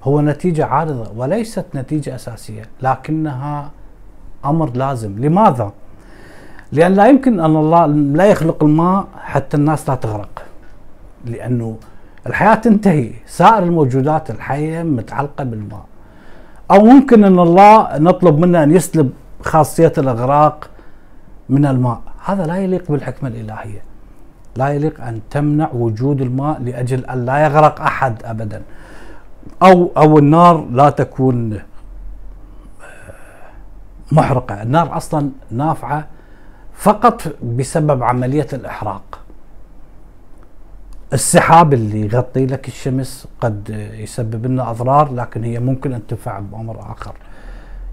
هو 0.03 0.21
نتيجة 0.21 0.65
عارضة 0.65 1.11
وليست 1.15 1.65
نتيجة 1.75 2.15
أساسية 2.15 2.63
لكنها 2.81 3.71
أمر 4.45 4.69
لازم. 4.69 5.19
لماذا؟ 5.19 5.71
لأن 6.71 6.93
لا 6.93 7.07
يمكن 7.07 7.39
أن 7.39 7.55
الله 7.55 7.85
لا 7.85 8.25
يخلق 8.25 8.63
الماء 8.63 9.07
حتى 9.17 9.57
الناس 9.57 9.89
لا 9.89 9.95
تغرق. 9.95 10.43
لأنه 11.25 11.77
الحياة 12.27 12.55
تنتهي. 12.55 13.11
سائر 13.27 13.63
الموجودات 13.63 14.29
الحية 14.29 14.83
متعلقة 14.83 15.43
بالماء. 15.43 15.85
أو 16.71 16.85
ممكن 16.85 17.23
أن 17.23 17.39
الله 17.39 17.97
نطلب 17.97 18.39
منه 18.39 18.63
أن 18.63 18.71
يسلب 18.71 19.11
خاصية 19.41 19.93
الأغراق 19.97 20.69
من 21.49 21.65
الماء. 21.65 22.01
هذا 22.25 22.45
لا 22.45 22.57
يليق 22.57 22.91
بالحكمة 22.91 23.29
الإلهية. 23.29 23.81
لا 24.55 24.69
يليق 24.69 25.01
أن 25.01 25.21
تمنع 25.29 25.69
وجود 25.73 26.21
الماء 26.21 26.61
لأجل 26.61 27.05
أن 27.05 27.25
لا 27.25 27.37
يغرق 27.37 27.81
أحد 27.81 28.15
ابدا. 28.25 28.61
أو 29.63 29.91
أو 29.97 30.19
النار 30.19 30.65
لا 30.71 30.89
تكون 30.89 31.53
آه، 31.53 31.61
محرقة. 34.11 34.61
النار 34.61 34.97
أصلا 34.97 35.29
نافعة 35.51 36.07
فقط 36.73 37.21
بسبب 37.57 38.03
عملية 38.03 38.47
الإحراق. 38.53 39.19
السحاب 41.13 41.73
اللي 41.73 42.01
يغطي 42.01 42.45
لك 42.45 42.67
الشمس 42.67 43.27
قد 43.41 43.69
يسبب 43.93 44.45
لنا 44.45 44.71
أضرار 44.71 45.13
لكن 45.13 45.43
هي 45.43 45.59
ممكن 45.59 45.93
أن 45.93 46.07
تنفع 46.07 46.39
بأمر 46.39 46.79
آخر. 46.79 47.15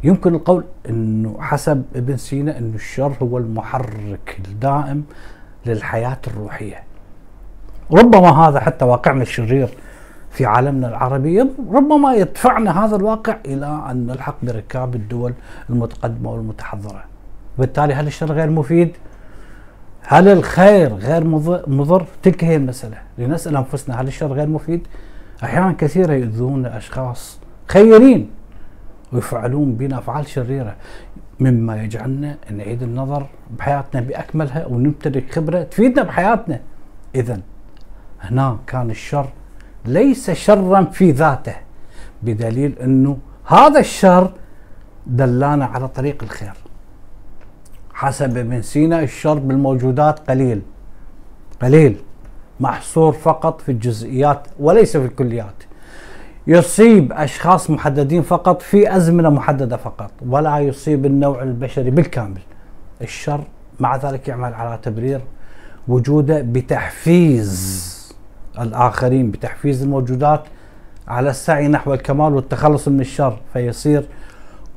يمكن 0.04 0.35
القول 0.35 0.64
إنه 0.88 1.37
حسب 1.40 1.83
ابن 1.97 2.16
سينا 2.16 2.59
إنه 2.59 2.75
الشر 2.75 3.12
هو 3.23 3.38
المحرك 3.38 4.40
الدائم 4.49 5.04
للحياة 5.66 6.19
الروحية. 6.26 6.83
ربما 7.92 8.31
هذا 8.31 8.61
حتى 8.61 8.85
واقعنا 8.85 9.23
الشرير 9.23 9.69
في 10.31 10.47
عالمنا 10.47 10.88
العربي 10.88 11.40
ربما 11.73 12.14
يدفعنا 12.14 12.85
هذا 12.85 12.97
الواقع 12.97 13.37
إلى 13.47 13.83
أن 13.90 14.07
نلحق 14.07 14.37
بركاب 14.42 14.95
الدول 14.95 15.33
المتقدمة 15.71 16.31
والمتحضرة. 16.31 17.04
وبالتالي 17.59 17.95
هل 17.95 18.07
الشر 18.07 18.33
غير 18.33 18.50
مفيد؟ 18.50 18.97
هل 20.03 20.29
الخير 20.29 20.95
غير 20.95 21.25
مضر؟ 21.67 22.07
تلك 22.23 22.45
هي 22.45 22.57
المسألة 22.57 22.97
لنسأل 23.19 23.57
أنفسنا 23.57 24.01
هل 24.01 24.07
الشر 24.07 24.33
غير 24.33 24.47
مفيد؟ 24.47 24.87
أحيانا 25.45 25.73
كثيرة 25.73 26.13
يؤذون 26.13 26.67
أشخاص 26.67 27.39
خيرين 27.69 28.31
ويفعلون 29.13 29.75
بنا 29.75 29.99
أفعال 29.99 30.29
شريرة 30.29 30.77
مما 31.41 31.83
يجعلنا 31.83 32.37
نعيد 32.51 32.83
النظر 32.83 33.27
بحياتنا 33.59 34.01
بأكملها 34.01 34.67
ونمتلك 34.67 35.33
خبرة 35.33 35.63
تفيدنا 35.63 36.03
بحياتنا 36.03 36.61
إذا 37.15 37.41
هنا 38.21 38.59
كان 38.67 38.91
الشر 38.91 39.29
ليس 39.85 40.31
شرا 40.31 40.85
في 40.85 41.11
ذاته 41.11 41.55
بدليل 42.23 42.79
أنه 42.79 43.19
هذا 43.47 43.81
الشر 43.81 44.33
دلانا 45.07 45.65
على 45.65 45.89
طريق 45.89 46.23
الخير 46.23 46.53
حسب 48.03 48.37
ابن 48.37 48.63
سينا 48.63 49.01
الشر 49.03 49.35
بالموجودات 49.35 50.31
قليل. 50.31 50.63
قليل. 51.63 51.97
محصور 52.61 53.12
فقط 53.12 53.61
في 53.61 53.73
الجزئيات 53.73 54.47
وليس 54.61 54.97
في 54.97 55.05
الكليات. 55.05 55.55
يصيب 56.47 57.12
أشخاص 57.12 57.71
محددين 57.71 58.23
فقط 58.23 58.62
في 58.62 58.97
أزمنة 58.97 59.31
محددة 59.31 59.77
فقط 59.77 60.11
ولا 60.27 60.59
يصيب 60.59 61.07
النوع 61.07 61.43
البشري 61.43 61.91
بالكامل. 61.91 62.41
الشر 63.03 63.41
مع 63.81 63.97
ذلك 63.97 64.29
يعمل 64.29 64.55
على 64.55 64.79
تبرير 64.83 65.21
وجوده 65.88 66.41
بتحفيز 66.43 67.93
الآخرين 68.59 69.31
بتحفيز 69.31 69.83
الموجودات 69.83 70.43
على 71.09 71.31
السعي 71.31 71.69
نحو 71.69 71.95
الكمال 71.95 72.35
والتخلص 72.35 72.88
من 72.88 73.01
الشر. 73.01 73.38
فيصير 73.53 74.09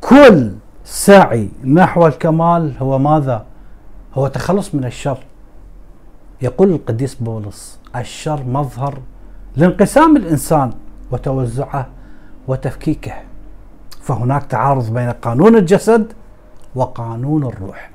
كل 0.02 0.52
سعي 0.88 1.50
نحو 1.64 2.08
الكمال 2.08 2.74
هو 2.80 3.00
ماذا؟ 3.00 3.46
هو 4.14 4.28
تخلص 4.28 4.76
من 4.76 4.86
الشر. 4.86 5.18
يقول 6.42 6.72
القديس 6.72 7.16
بولس 7.16 7.80
الشر 7.96 8.44
مظهر 8.44 9.00
لانقسام 9.56 10.18
الإنسان 10.18 10.74
وتوزعه 11.12 11.88
وتفكيكه. 12.48 13.14
فهناك 14.02 14.44
تعارض 14.44 14.94
بين 14.94 15.10
قانون 15.10 15.56
الجسد 15.56 16.14
وقانون 16.76 17.44
الروح. 17.44 17.92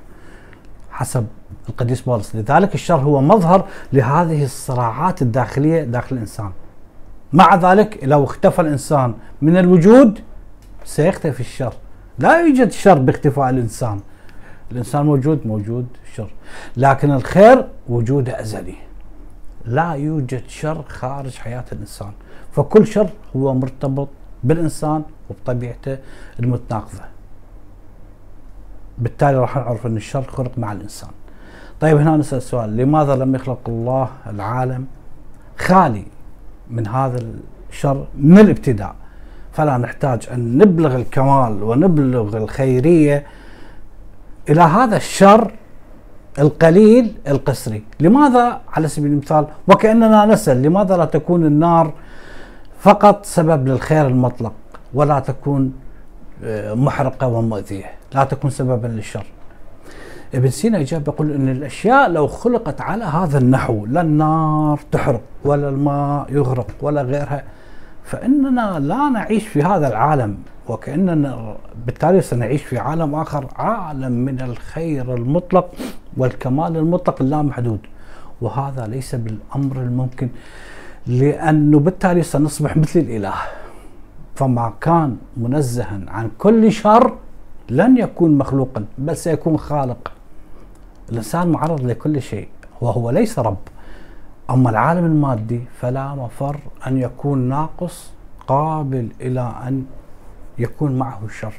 حسب 0.90 1.26
القديس 1.68 2.00
بولس. 2.00 2.37
لذلك 2.37 2.74
الشر 2.74 3.00
هو 3.00 3.20
مظهر 3.20 3.64
لهذه 3.92 4.44
الصراعات 4.44 5.22
الداخلية 5.22 5.85
داخل 5.85 6.16
الإنسان. 6.16 6.50
مع 7.33 7.55
ذلك 7.55 7.98
لو 8.03 8.24
اختفى 8.24 8.61
الإنسان 8.62 9.14
من 9.42 9.57
الوجود 9.57 10.20
سيختفي 10.85 11.40
الشر. 11.40 11.72
لا 12.20 12.40
يوجد 12.40 12.70
شر 12.70 12.98
باختفاء 12.98 13.50
الإنسان. 13.50 14.00
الإنسان 14.72 15.06
موجود 15.06 15.46
موجود 15.46 15.87
شر. 16.14 16.30
لكن 16.76 17.11
الخير 17.11 17.68
وجوده 17.88 18.40
أزلي. 18.40 18.74
لا 19.64 19.92
يوجد 19.92 20.48
شر 20.48 20.83
خارج 20.88 21.35
حياة 21.37 21.64
الإنسان. 21.72 22.12
فكل 22.52 22.87
شر 22.87 23.11
هو 23.37 23.54
مرتبط 23.54 24.09
بالإنسان 24.44 25.02
وبطبيعته 25.30 25.98
المتناقضة. 26.40 27.04
بالتالي 28.98 29.38
راح 29.38 29.56
نعرف 29.56 29.87
إن 29.87 29.96
الشر 29.96 30.22
خلق 30.22 30.59
مع 30.59 30.72
الإنسان. 30.72 31.11
طيب 31.80 31.96
هنا 31.96 32.16
نسأل 32.16 32.42
سؤال. 32.42 32.76
لماذا 32.76 33.16
لم 33.16 33.35
يخلق 33.35 33.61
الله 33.68 34.09
العالم 34.26 34.87
خالي 35.59 36.04
من 36.70 36.87
هذا 36.87 37.18
الشر 37.70 38.06
من 38.14 38.38
الابتداء؟ 38.38 38.94
فلا 39.53 39.79
نحتاج 39.79 40.29
أن 40.33 40.59
نبلغ 40.59 40.97
الكمال 40.97 41.63
ونبلغ 41.63 42.37
الخيرية 42.37 43.27
إلى 44.49 44.61
هذا 44.61 44.97
الشر 44.97 45.53
القليل 46.39 47.15
القسري. 47.29 47.83
لماذا؟ 48.01 48.61
على 48.73 48.89
سبيل 48.89 49.11
المثال 49.11 49.47
وكأننا 49.69 50.27
نسأل 50.27 50.63
لماذا 50.63 50.97
لا 50.97 51.05
تكون 51.05 51.47
النار 51.47 51.93
فقط 52.81 53.25
سبب 53.25 53.69
للخير 53.69 54.07
المطلق 54.07 54.53
ولا 54.95 55.21
تكون 55.21 55.73
آه، 56.45 56.75
محرقة 56.75 57.27
ومؤذية؟ 57.27 57.91
لا 58.15 58.25
تكون 58.25 58.51
سببا 58.51 58.87
للشر. 58.87 59.27
ابن 60.35 60.51
سينا 60.51 60.79
يجاب 60.79 61.09
يقول 61.09 61.33
إن 61.33 61.49
الأشياء 61.49 62.11
لو 62.11 62.27
خلقت 62.27 62.81
على 62.81 63.05
هذا 63.05 63.39
النحو 63.39 63.87
لا 63.87 64.01
النار 64.01 64.81
تحرق 64.93 65.21
ولا 65.45 65.69
الماء 65.69 66.27
يغرق 66.31 66.67
ولا 66.83 67.03
غيرها 67.03 67.43
فإننا 68.11 68.79
لا 68.79 69.09
نعيش 69.09 69.49
في 69.49 69.62
هذا 69.62 69.88
العالم 69.88 70.37
وكأننا 70.68 71.57
بالتالي 71.87 72.20
سنعيش 72.20 72.62
في 72.62 72.79
عالم 72.79 73.14
آخر 73.14 73.46
عالم 73.57 74.12
من 74.12 74.40
الخير 74.40 75.14
المطلق 75.14 75.70
والكمال 76.16 76.77
المطلق 76.77 77.23
اللامحدود. 77.23 77.81
وهذا 78.40 78.87
ليس 78.87 79.14
بالأمر 79.14 79.77
الممكن 79.77 80.29
لأنه 81.07 81.79
بالتالي 81.79 82.23
سنصبح 82.23 82.77
مثل 82.77 83.01
الإله. 83.01 83.35
فما 84.35 84.73
كان 84.81 85.16
منزها 85.37 86.01
عن 86.09 86.31
كل 86.38 86.73
شر 86.73 87.14
لن 87.68 87.96
يكون 87.96 88.38
مخلوقا 88.38 88.85
بل 88.99 89.16
سيكون 89.16 89.59
خالق. 89.59 90.12
الإنسان 91.12 91.49
معرض 91.49 91.87
لكل 91.87 92.23
شيء 92.23 92.49
وهو 92.81 93.11
ليس 93.11 93.38
رب. 93.38 93.59
أما 94.51 94.71
العالم 94.71 95.05
المادي 95.05 95.61
فلا 95.81 96.15
مفر 96.15 96.57
أن 96.87 96.99
يكون 96.99 97.39
ناقص 97.39 98.13
قابل 98.47 99.09
إلى 99.21 99.55
أن 99.67 99.85
يكون 100.59 100.99
معه 100.99 101.21
الشر 101.25 101.53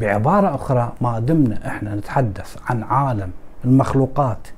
بعبارة 0.00 0.54
أخرى 0.54 0.92
ما 1.00 1.18
دمنا 1.18 1.66
إحنا 1.66 1.94
نتحدث 1.94 2.56
عن 2.66 2.82
عالم 2.82 3.30
المخلوقات 3.64 4.48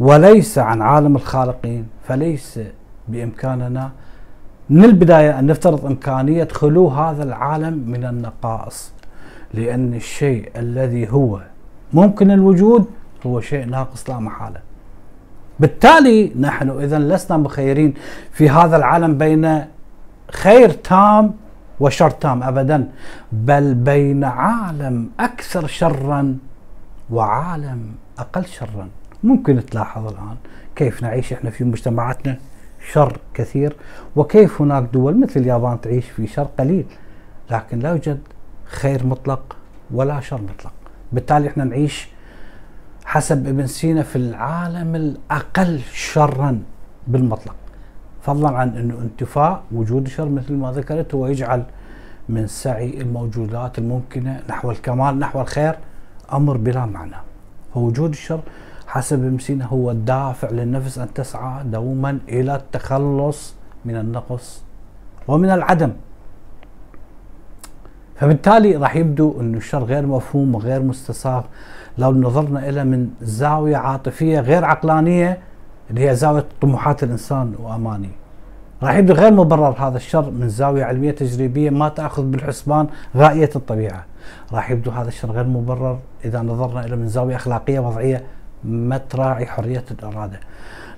وليس 0.00 0.58
عن 0.58 0.82
عالم 0.82 1.16
الخالقين 1.16 1.86
فليس 2.08 2.60
بإمكاننا 3.08 3.90
من 4.70 4.84
البداية 4.84 5.38
أن 5.38 5.46
نفترض 5.46 5.86
إمكانية 5.86 6.48
خلو 6.52 6.88
هذا 6.88 7.22
العالم 7.22 7.84
من 7.86 8.04
النقائص 8.04 8.92
لأن 9.54 9.94
الشيء 9.94 10.50
الذي 10.56 11.10
هو 11.10 11.40
ممكن 11.92 12.30
الوجود 12.30 12.84
هو 13.26 13.40
شيء 13.40 13.66
ناقص 13.66 14.10
لا 14.10 14.18
محالة. 14.18 14.67
بالتالي 15.60 16.32
نحن 16.40 16.70
اذا 16.70 16.98
لسنا 16.98 17.36
مخيرين 17.36 17.94
في 18.32 18.50
هذا 18.50 18.76
العالم 18.76 19.18
بين 19.18 19.64
خير 20.32 20.70
تام 20.70 21.34
وشر 21.80 22.10
تام 22.10 22.42
ابدا 22.42 22.88
بل 23.32 23.74
بين 23.74 24.24
عالم 24.24 25.10
أكثر 25.20 25.66
شرا 25.66 26.38
وعالم 27.10 27.94
أقل 28.18 28.46
شرا. 28.46 28.88
ممكن 29.24 29.66
تلاحظ 29.66 30.06
الآن 30.06 30.36
كيف 30.76 31.02
نعيش 31.02 31.32
إحنا 31.32 31.50
في 31.50 31.64
مجتمعاتنا 31.64 32.38
شر 32.92 33.18
كثير 33.34 33.76
وكيف 34.16 34.62
هناك 34.62 34.82
دول 34.82 35.20
مثل 35.20 35.40
اليابان 35.40 35.80
تعيش 35.80 36.04
في 36.10 36.26
شر 36.26 36.48
قليل. 36.58 36.86
لكن 37.50 37.78
لا 37.78 37.90
يوجد 37.90 38.20
خير 38.64 39.06
مطلق 39.06 39.56
ولا 39.90 40.20
شر 40.20 40.40
مطلق. 40.40 40.72
بالتالي 41.12 41.48
إحنا 41.48 41.64
نعيش 41.64 42.08
حسب 43.08 43.46
ابن 43.46 43.66
سينا 43.66 44.02
في 44.02 44.16
العالم 44.16 44.94
الأقل 44.94 45.80
شرا 45.92 46.62
بالمطلق. 47.06 47.54
فضلا 48.22 48.48
عن 48.48 48.68
أنه 48.68 48.94
انتفاء 48.94 49.62
وجود 49.72 50.06
الشر 50.06 50.28
مثل 50.28 50.52
ما 50.52 50.72
ذكرت 50.72 51.14
هو 51.14 51.26
يجعل 51.26 51.64
من 52.28 52.46
سعي 52.46 53.00
الموجودات 53.00 53.78
الممكنة 53.78 54.42
نحو 54.48 54.70
الكمال 54.70 55.18
نحو 55.18 55.40
الخير 55.40 55.78
أمر 56.32 56.56
بلا 56.56 56.86
معنى. 56.86 57.16
فوجود 57.74 58.10
الشر 58.10 58.40
حسب 58.86 59.24
ابن 59.24 59.38
سينا 59.38 59.66
هو 59.66 59.90
الدافع 59.90 60.50
للنفس 60.50 60.98
أن 60.98 61.14
تسعى 61.14 61.64
دوما 61.64 62.18
إلى 62.28 62.56
التخلص 62.56 63.54
من 63.84 63.96
النقص 63.96 64.62
ومن 65.28 65.50
العدم. 65.50 65.92
فبالتالي 68.16 68.76
راح 68.76 68.96
يبدو 68.96 69.40
أن 69.40 69.54
الشر 69.54 69.84
غير 69.84 70.06
مفهوم 70.06 70.54
وغير 70.54 70.82
مستساغ. 70.82 71.42
لو 71.98 72.12
نظرنا 72.12 72.68
إلى 72.68 72.84
من 72.84 73.08
زاوية 73.22 73.76
عاطفية 73.76 74.40
غير 74.40 74.64
عقلانية 74.64 75.38
اللي 75.90 76.08
هي 76.08 76.14
زاوية 76.14 76.44
طموحات 76.60 77.02
الإنسان 77.02 77.54
وأماني. 77.58 78.08
راح 78.82 78.96
يبدو 78.96 79.14
غير 79.14 79.32
مبرر 79.32 79.74
هذا 79.78 79.96
الشر 79.96 80.30
من 80.30 80.48
زاوية 80.48 80.84
علمية 80.84 81.10
تجريبية 81.10 81.70
ما 81.70 81.88
تأخذ 81.88 82.22
بالحسبان 82.22 82.86
غائية 83.16 83.50
الطبيعة. 83.56 84.04
راح 84.52 84.70
يبدو 84.70 84.90
هذا 84.90 85.08
الشر 85.08 85.30
غير 85.30 85.46
مبرر 85.46 85.98
إذا 86.24 86.42
نظرنا 86.42 86.84
إلى 86.84 86.96
من 86.96 87.08
زاوية 87.08 87.36
أخلاقية 87.36 87.80
وضعية 87.80 88.22
ما 88.64 88.98
تراعي 88.98 89.46
حرية 89.46 89.84
الإرادة. 89.90 90.40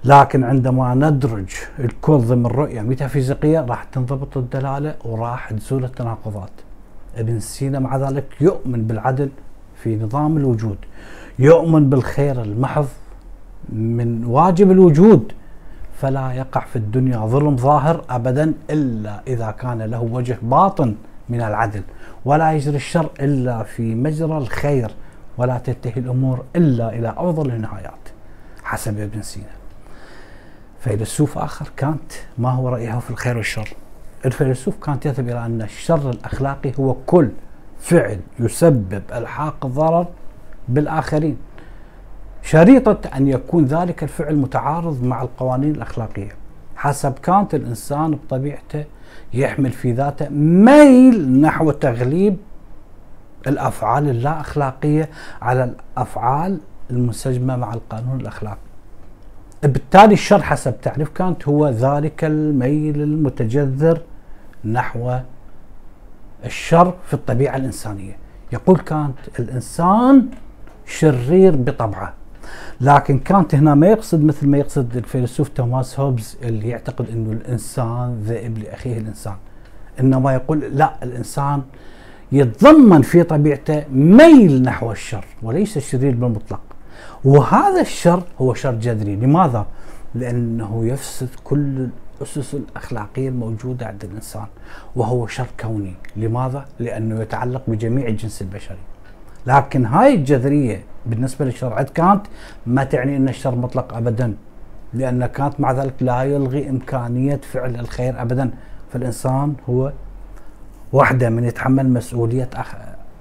لكن 0.04 0.44
عندما 0.44 0.94
ندرج 0.94 1.48
الكل 1.78 2.18
ضمن 2.18 2.46
رؤية 2.46 2.80
ميتافيزيقية 2.80 3.60
راح 3.60 3.84
تنضبط 3.84 4.36
الدلالة 4.36 4.94
وراح 5.04 5.52
تزول 5.52 5.84
التناقضات. 5.84 6.50
ابن 7.16 7.40
سينا 7.40 7.78
مع 7.78 7.96
ذلك 7.96 8.24
يؤمن 8.40 8.86
بالعدل 8.86 9.30
في 9.82 9.96
نظام 9.96 10.36
الوجود. 10.36 10.76
يؤمن 11.38 11.90
بالخير 11.90 12.42
المحض 12.42 12.88
من 13.68 14.24
واجب 14.24 14.70
الوجود 14.70 15.32
فلا 16.00 16.32
يقع 16.32 16.60
في 16.60 16.76
الدنيا 16.76 17.18
ظلم 17.18 17.56
ظاهر 17.56 18.04
ابدا 18.10 18.52
إلا 18.70 19.20
إذا 19.26 19.50
كان 19.50 19.82
له 19.82 20.00
وجه 20.00 20.38
باطن 20.42 20.94
من 21.28 21.40
العدل. 21.40 21.82
ولا 22.24 22.52
يجري 22.52 22.76
الشر 22.76 23.10
إلا 23.20 23.62
في 23.62 23.94
مجرى 23.94 24.38
الخير 24.38 24.90
ولا 25.38 25.58
تنتهي 25.58 26.00
الأمور 26.00 26.44
إلا 26.56 26.98
إلى 26.98 27.14
أفضل 27.16 27.50
النهايات. 27.50 28.08
حسب 28.64 28.98
ابن 28.98 29.22
سينا. 29.22 29.46
فيلسوف 30.80 31.38
آخر 31.38 31.70
كانت 31.76 32.12
ما 32.38 32.50
هو 32.50 32.68
رايه 32.68 32.98
في 32.98 33.10
الخير 33.10 33.36
والشر؟ 33.36 33.68
الفيلسوف 34.24 34.76
كانت 34.84 35.06
يذهب 35.06 35.28
إلى 35.28 35.46
أن 35.46 35.62
الشر 35.62 36.10
الأخلاقي 36.10 36.72
هو 36.80 36.94
كل 37.06 37.28
فعل 37.80 38.20
يسبب 38.40 39.02
الحاق 39.12 39.66
الضرر 39.66 40.06
بالآخرين. 40.68 41.36
شريطة 42.42 42.98
أن 43.16 43.28
يكون 43.28 43.64
ذلك 43.64 44.02
الفعل 44.02 44.36
متعارض 44.36 45.04
مع 45.04 45.22
القوانين 45.22 45.74
الأخلاقية. 45.74 46.32
حسب 46.76 47.12
كانت 47.12 47.54
الإنسان 47.54 48.10
بطبيعته 48.10 48.84
يحمل 49.34 49.70
في 49.70 49.92
ذاته 49.92 50.28
ميل 50.28 51.40
نحو 51.40 51.70
تغليب 51.70 52.36
الأفعال 53.46 54.08
اللا 54.08 54.40
أخلاقية 54.40 55.10
على 55.42 55.64
الأفعال 55.64 56.60
المنسجمة 56.90 57.56
مع 57.56 57.74
القانون 57.74 58.20
الأخلاقي. 58.20 58.58
بالتالي 59.62 60.12
الشر 60.12 60.42
حسب 60.42 60.80
تعريف 60.80 61.08
كانت 61.08 61.48
هو 61.48 61.68
ذلك 61.68 62.24
الميل 62.24 63.02
المتجذر 63.02 64.00
نحو 64.64 65.18
الشر 66.44 66.94
في 67.06 67.14
الطبيعة 67.14 67.56
الإنسانية. 67.56 68.16
يقول 68.52 68.78
كانت 68.78 69.18
الإنسان 69.38 70.26
شرير 70.86 71.56
بطبعه. 71.56 72.14
لكن 72.80 73.18
كانت 73.18 73.54
هنا 73.54 73.74
ما 73.74 73.86
يقصد 73.86 74.24
مثل 74.24 74.48
ما 74.48 74.58
يقصد 74.58 74.96
الفيلسوف 74.96 75.48
توماس 75.48 76.00
هوبز 76.00 76.36
اللي 76.42 76.68
يعتقد 76.68 77.08
إنه 77.10 77.32
الإنسان 77.32 78.22
ذئب 78.26 78.58
لأخيه 78.58 78.98
الإنسان. 78.98 79.34
إنما 80.00 80.34
يقول 80.34 80.60
لا 80.60 80.94
الإنسان 81.02 81.62
يتضمن 82.32 83.02
في 83.02 83.22
طبيعته 83.22 83.84
ميل 83.92 84.62
نحو 84.62 84.92
الشر 84.92 85.24
وليس 85.42 85.76
الشرير 85.76 86.14
بالمطلق. 86.14 86.60
وهذا 87.24 87.80
الشر 87.80 88.22
هو 88.40 88.54
شر 88.54 88.72
جذري. 88.72 89.16
لماذا؟ 89.16 89.66
لأنه 90.14 90.86
يفسد 90.86 91.28
كل 91.44 91.88
الأسس 92.20 92.54
الأخلاقية 92.54 93.28
الموجودة 93.28 93.86
عند 93.86 94.04
الإنسان 94.04 94.46
وهو 94.96 95.26
شر 95.26 95.46
كوني. 95.60 95.94
لماذا؟ 96.16 96.64
لأنه 96.78 97.20
يتعلق 97.20 97.62
بجميع 97.68 98.08
الجنس 98.08 98.42
البشري. 98.42 98.78
لكن 99.46 99.86
هاي 99.86 100.14
الجذرية 100.14 100.82
بالنسبة 101.06 101.44
للشرع 101.44 101.82
كانت 101.82 102.22
ما 102.66 102.84
تعني 102.84 103.16
أن 103.16 103.28
الشر 103.28 103.54
مطلق 103.54 103.94
أبدا 103.94 104.36
لأن 104.94 105.26
كانت 105.26 105.60
مع 105.60 105.72
ذلك 105.72 105.94
لا 106.00 106.22
يلغي 106.22 106.70
إمكانية 106.70 107.40
فعل 107.52 107.76
الخير 107.76 108.22
أبدا. 108.22 108.50
فالإنسان 108.92 109.54
هو 109.68 109.92
واحدة 110.92 111.30
من 111.30 111.44
يتحمل 111.44 111.88
مسؤولية 111.90 112.48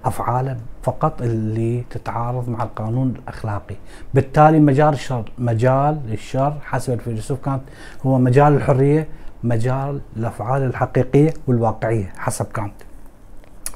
أفعاله 0.05 0.57
فقط 0.83 1.21
اللي 1.21 1.83
تتعارض 1.89 2.49
مع 2.49 2.63
القانون 2.63 3.13
الأخلاقي. 3.23 3.75
بالتالي 4.13 4.59
مجال 4.59 4.93
الشر 4.93 5.31
مجال 5.37 5.99
الشر 6.11 6.57
حسب 6.61 6.93
الفيلسوف 6.93 7.39
كانت 7.45 7.61
هو 8.05 8.17
مجال 8.19 8.53
الحرية 8.53 9.07
مجال 9.43 10.01
الأفعال 10.17 10.61
الحقيقية 10.61 11.33
والواقعية 11.47 12.13
حسب 12.17 12.45
كانت. 12.45 12.73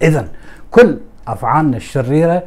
إذا 0.02 0.28
كل 0.72 1.00
أفعالنا 1.28 1.78
الشريرة 1.78 2.44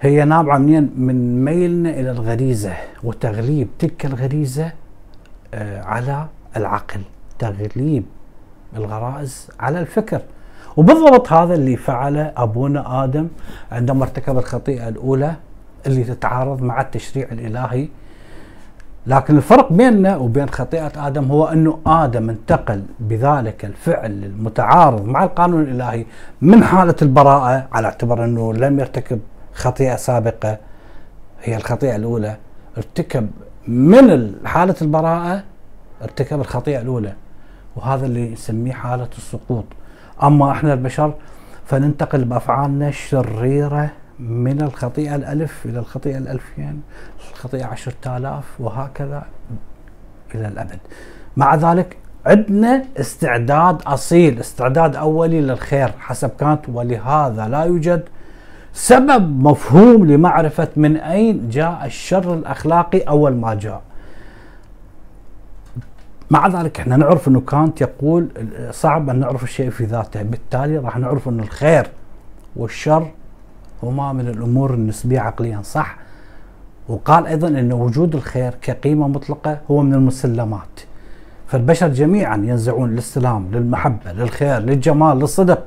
هي 0.00 0.24
نابعة 0.24 0.58
منين؟ 0.58 0.92
من 0.96 1.44
ميلنا 1.44 1.90
إلى 1.90 2.10
الغريزة 2.10 2.74
وتغليب 3.04 3.68
تلك 3.78 4.06
الغريزة 4.06 4.72
آه، 5.54 5.82
على 5.82 6.26
العقل. 6.56 7.00
تغليب 7.38 8.04
الغرائز 8.76 9.48
على 9.60 9.80
الفكر. 9.80 10.22
وبالضبط 10.76 11.32
هذا 11.32 11.54
اللي 11.54 11.76
فعله 11.76 12.32
أبونا 12.36 13.04
آدم 13.04 13.28
عندما 13.72 14.02
ارتكب 14.02 14.38
الخطيئة 14.38 14.88
الأولى 14.88 15.34
اللي 15.86 16.04
تتعارض 16.04 16.62
مع 16.62 16.80
التشريع 16.80 17.28
الإلهي. 17.32 17.88
لكن 19.06 19.36
الفرق 19.36 19.72
بيننا 19.72 20.16
وبين 20.16 20.48
خطيئة 20.48 21.06
آدم 21.06 21.24
هو 21.24 21.44
أنه 21.44 21.78
آدم 21.86 22.30
انتقل 22.30 22.82
بذلك 23.00 23.64
الفعل 23.64 24.10
المتعارض 24.10 25.04
مع 25.04 25.24
القانون 25.24 25.62
الإلهي 25.62 26.06
من 26.40 26.64
حالة 26.64 26.94
البراءة 27.02 27.68
على 27.72 27.86
اعتبار 27.86 28.24
أنه 28.24 28.52
لم 28.54 28.80
يرتكب 28.80 29.20
خطيئة 29.54 29.96
سابقة 29.96 30.58
هي 31.42 31.56
الخطيئة 31.56 31.96
الأولى. 31.96 32.36
ارتكب 32.76 33.30
من 33.68 34.34
حالة 34.44 34.74
البراءة 34.82 35.42
ارتكب 36.02 36.40
الخطيئة 36.40 36.80
الأولى. 36.80 37.12
وهذا 37.76 38.06
اللي 38.06 38.30
نسميه 38.30 38.72
حالة 38.72 39.08
السقوط. 39.18 39.64
أما 40.22 40.50
إحنا 40.50 40.72
البشر 40.72 41.14
فننتقل 41.66 42.24
بأفعالنا 42.24 42.88
الشريرة 42.88 43.90
من 44.18 44.62
الخطيئة 44.62 45.14
الألف 45.16 45.66
إلى 45.66 45.78
الخطيئة 45.78 46.18
الألفين 46.18 46.82
الخطيئة 47.32 47.64
عشرة 47.64 48.16
آلاف 48.16 48.44
وهكذا 48.60 49.22
إلى 50.34 50.48
الأبد. 50.48 50.78
مع 51.36 51.54
ذلك 51.54 51.96
عندنا 52.26 52.84
استعداد 52.96 53.82
أصيل 53.82 54.40
استعداد 54.40 54.96
أولي 54.96 55.40
للخير 55.40 55.92
حسب 55.98 56.30
كانت 56.40 56.68
ولهذا 56.68 57.48
لا 57.48 57.62
يوجد 57.64 58.02
سبب 58.72 59.42
مفهوم 59.42 60.06
لمعرفة 60.06 60.68
من 60.76 60.96
أين 60.96 61.48
جاء 61.48 61.82
الشر 61.84 62.34
الأخلاقي 62.34 63.00
أول 63.00 63.34
ما 63.34 63.54
جاء. 63.54 63.82
مع 66.32 66.48
ذلك 66.48 66.80
إحنا 66.80 66.96
نعرف 66.96 67.28
إنه 67.28 67.40
كانت 67.40 67.80
يقول 67.80 68.28
صعب 68.70 69.10
أن 69.10 69.20
نعرف 69.20 69.42
الشيء 69.42 69.70
في 69.70 69.84
ذاته 69.84 70.22
بالتالي 70.22 70.78
راح 70.78 70.98
نعرف 70.98 71.28
ان 71.28 71.40
الخير 71.40 71.86
والشر 72.56 73.10
هما 73.82 74.12
من 74.12 74.28
الأمور 74.28 74.74
النسبية 74.74 75.20
عقليا 75.20 75.62
صح. 75.62 75.96
وقال 76.88 77.26
أيضا 77.26 77.48
إن 77.48 77.72
وجود 77.72 78.14
الخير 78.14 78.54
كقيمة 78.62 79.08
مطلقة 79.08 79.58
هو 79.70 79.82
من 79.82 79.94
المسلمات. 79.94 80.80
فالبشر 81.46 81.88
جميعا 81.88 82.36
ينزعون 82.36 82.90
للسلام 82.90 83.48
للمحبة 83.52 84.12
للخير 84.12 84.58
للجمال 84.58 85.18
للصدق. 85.18 85.62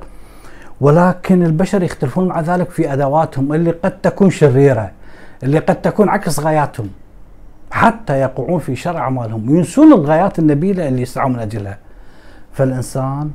ولكن 0.80 1.42
البشر 1.42 1.82
يختلفون 1.82 2.28
مع 2.28 2.40
ذلك 2.40 2.70
في 2.70 2.92
أدواتهم 2.92 3.52
اللي 3.52 3.70
قد 3.70 4.00
تكون 4.00 4.30
شريرة 4.30 4.90
اللي 5.42 5.58
قد 5.58 5.82
تكون 5.82 6.08
عكس 6.08 6.40
غاياتهم. 6.40 6.88
حتى 7.70 8.20
يقعون 8.20 8.58
في 8.58 8.76
شر 8.76 8.96
اعمالهم 8.96 9.56
ينسون 9.56 9.92
الغايات 9.92 10.38
النبيلة 10.38 10.88
اللي 10.88 11.02
يسعون 11.02 11.32
من 11.32 11.38
أجلها. 11.38 11.78
فالإنسان 12.52 13.30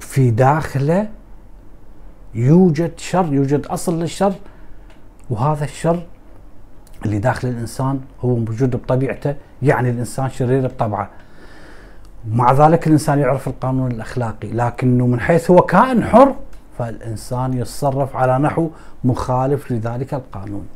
في 0.00 0.30
داخله 0.30 1.08
يوجد 2.34 2.92
شر 2.96 3.32
يوجد 3.32 3.66
أصل 3.66 4.00
للشر 4.00 4.34
وهذا 5.30 5.64
الشر 5.64 6.06
اللي 7.04 7.18
داخل 7.18 7.48
الإنسان 7.48 8.00
هو 8.20 8.36
موجود 8.36 8.76
بطبيعته 8.76 9.34
يعني 9.62 9.90
الإنسان 9.90 10.30
شرير 10.30 10.66
بطبعه. 10.66 11.10
مع 12.30 12.52
ذلك 12.52 12.86
الإنسان 12.86 13.18
يعرف 13.18 13.48
القانون 13.48 13.90
الأخلاقي 13.90 14.48
لكنه 14.48 15.06
من 15.06 15.20
حيث 15.20 15.50
هو 15.50 15.60
كائن 15.62 16.04
حر 16.04 16.34
فالإنسان 16.78 17.52
يتصرف 17.52 18.16
على 18.16 18.38
نحو 18.38 18.70
مخالف 19.04 19.72
لذلك 19.72 20.14
القانون. 20.14 20.66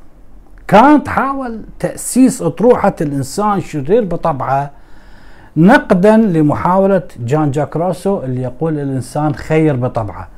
كانت 0.68 1.08
حاول 1.08 1.60
تأسيس 1.78 2.42
أطروحة 2.42 2.94
الإنسان 3.00 3.60
شرير 3.60 4.04
بطبعه 4.04 4.70
نقدا 5.56 6.16
لمحاولة 6.16 7.02
جان 7.20 7.50
جاك 7.50 7.76
روسو 7.76 8.22
اللي 8.22 8.42
يقول 8.42 8.78
الإنسان 8.78 9.34
خير 9.34 9.76
بطبعه. 9.76 10.28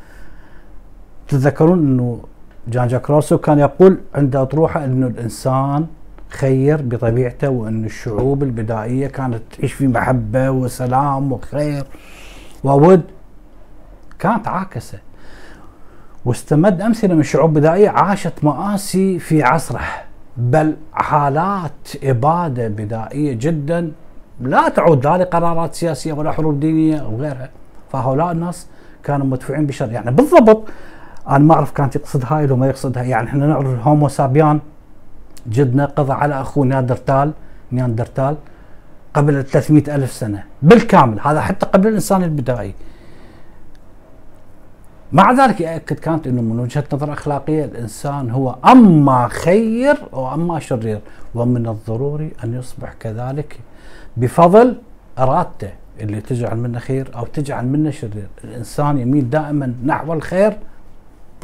تتذكرون 1.29 1.79
إنه 1.79 2.21
جان 2.69 2.89
جاك 2.89 3.11
روسو 3.11 3.39
كان 3.39 3.59
يقول 3.59 4.01
عند 4.15 4.37
أطروحة 4.37 4.85
إنه 4.85 5.07
الإنسان 5.07 5.87
خير 6.29 6.83
بطبيعته 6.83 7.49
وإن 7.49 7.85
الشعوب 7.85 8.43
البدائية 8.43 9.07
كانت 9.07 9.41
تعيش 9.59 9.73
في 9.73 9.89
محبة 9.89 10.51
وسلام 10.51 11.33
وخير 11.33 11.85
وود. 12.65 13.03
كانت 14.19 14.49
عاكسه 14.49 14.99
واستمد 16.25 16.81
أمثلة 16.81 17.15
من 17.15 17.23
شعوب 17.23 17.55
بدائية 17.55 17.89
عاشت 17.89 18.33
مآسي 18.43 19.19
في 19.19 19.43
عصره. 19.43 19.81
بل 20.37 20.77
حالات 20.93 21.73
إبادة 22.05 22.69
بدائية 22.69 23.35
جدا. 23.41 23.93
لا 24.41 24.69
تعود 24.69 25.07
لا 25.07 25.19
لقرارات 25.19 25.75
سياسية 25.75 26.13
ولا 26.13 26.33
حروب 26.33 26.61
دينية 26.61 27.03
وغيرها 27.03 27.51
فهؤلاء 27.93 28.33
الناس 28.33 28.67
كانوا 29.05 29.27
مدفوعين 29.27 29.67
بشر. 29.67 29.93
يعني 29.93 30.11
بالضبط 30.11 30.63
أنا 31.29 31.39
ما 31.39 31.55
أعرف 31.55 31.73
كانت 31.73 31.97
يقصد 31.97 32.25
هاي 32.27 32.47
لو 32.47 32.57
ما 32.57 32.67
يقصدها 32.67 33.03
يعني 33.03 33.29
إحنا 33.29 33.47
نعرف 33.47 33.67
ال 33.67 33.75
Homo 33.75 34.09
sapien 34.09 34.61
جدنا 35.49 35.85
قضى 35.87 36.13
على 36.13 36.41
أخوه 36.41 36.67
نياندرتال 36.67 37.33
نياندرتال 37.73 38.37
قبل 39.15 39.45
300 39.45 39.95
ألف 39.95 40.13
سنة 40.13 40.45
بالكامل. 40.63 41.21
هذا 41.21 41.41
حتى 41.41 41.67
قبل 41.67 41.89
الإنسان 41.89 42.25
البدائي. 42.25 42.75
مع 45.15 45.33
ذلك 45.33 45.61
يأكد 45.61 45.97
كانت 45.97 46.27
أنه 46.27 46.43
من 46.43 46.61
وجهة 46.61 46.85
نظر 46.93 47.13
أخلاقية 47.13 47.65
الإنسان 47.65 48.31
هو 48.31 48.57
أما 48.65 49.29
خير 49.29 49.97
وأما 50.13 50.59
شرير 50.59 51.01
ومن 51.35 51.67
الضروري 51.67 52.33
أن 52.45 52.55
يصبح 52.55 52.93
كذلك 53.01 53.59
بفضل 54.17 54.77
إرادته 55.19 55.71
اللي 56.01 56.21
تجعل 56.21 56.57
منه 56.57 56.79
خير 56.79 57.11
أو 57.17 57.27
تجعل 57.27 57.67
منه 57.67 57.91
شرير. 57.91 58.29
الإنسان 58.45 58.99
يميل 58.99 59.31
دائما 59.31 59.75
نحو 59.85 60.13
الخير 60.13 60.59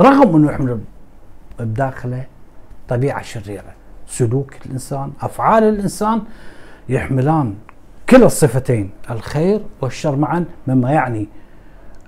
رغم 0.00 0.36
أنه 0.36 0.52
يحمل 0.52 0.80
بداخله 1.60 2.24
طبيعة 2.88 3.22
شريرة. 3.22 3.72
سلوك 4.06 4.54
الإنسان 4.66 5.12
أفعال 5.20 5.62
الإنسان 5.64 6.22
يحملان 6.88 7.54
كلا 8.08 8.26
الصفتين 8.26 8.90
الخير 9.10 9.60
والشر 9.80 10.16
معا 10.16 10.44
مما 10.66 10.90
يعني 10.90 11.28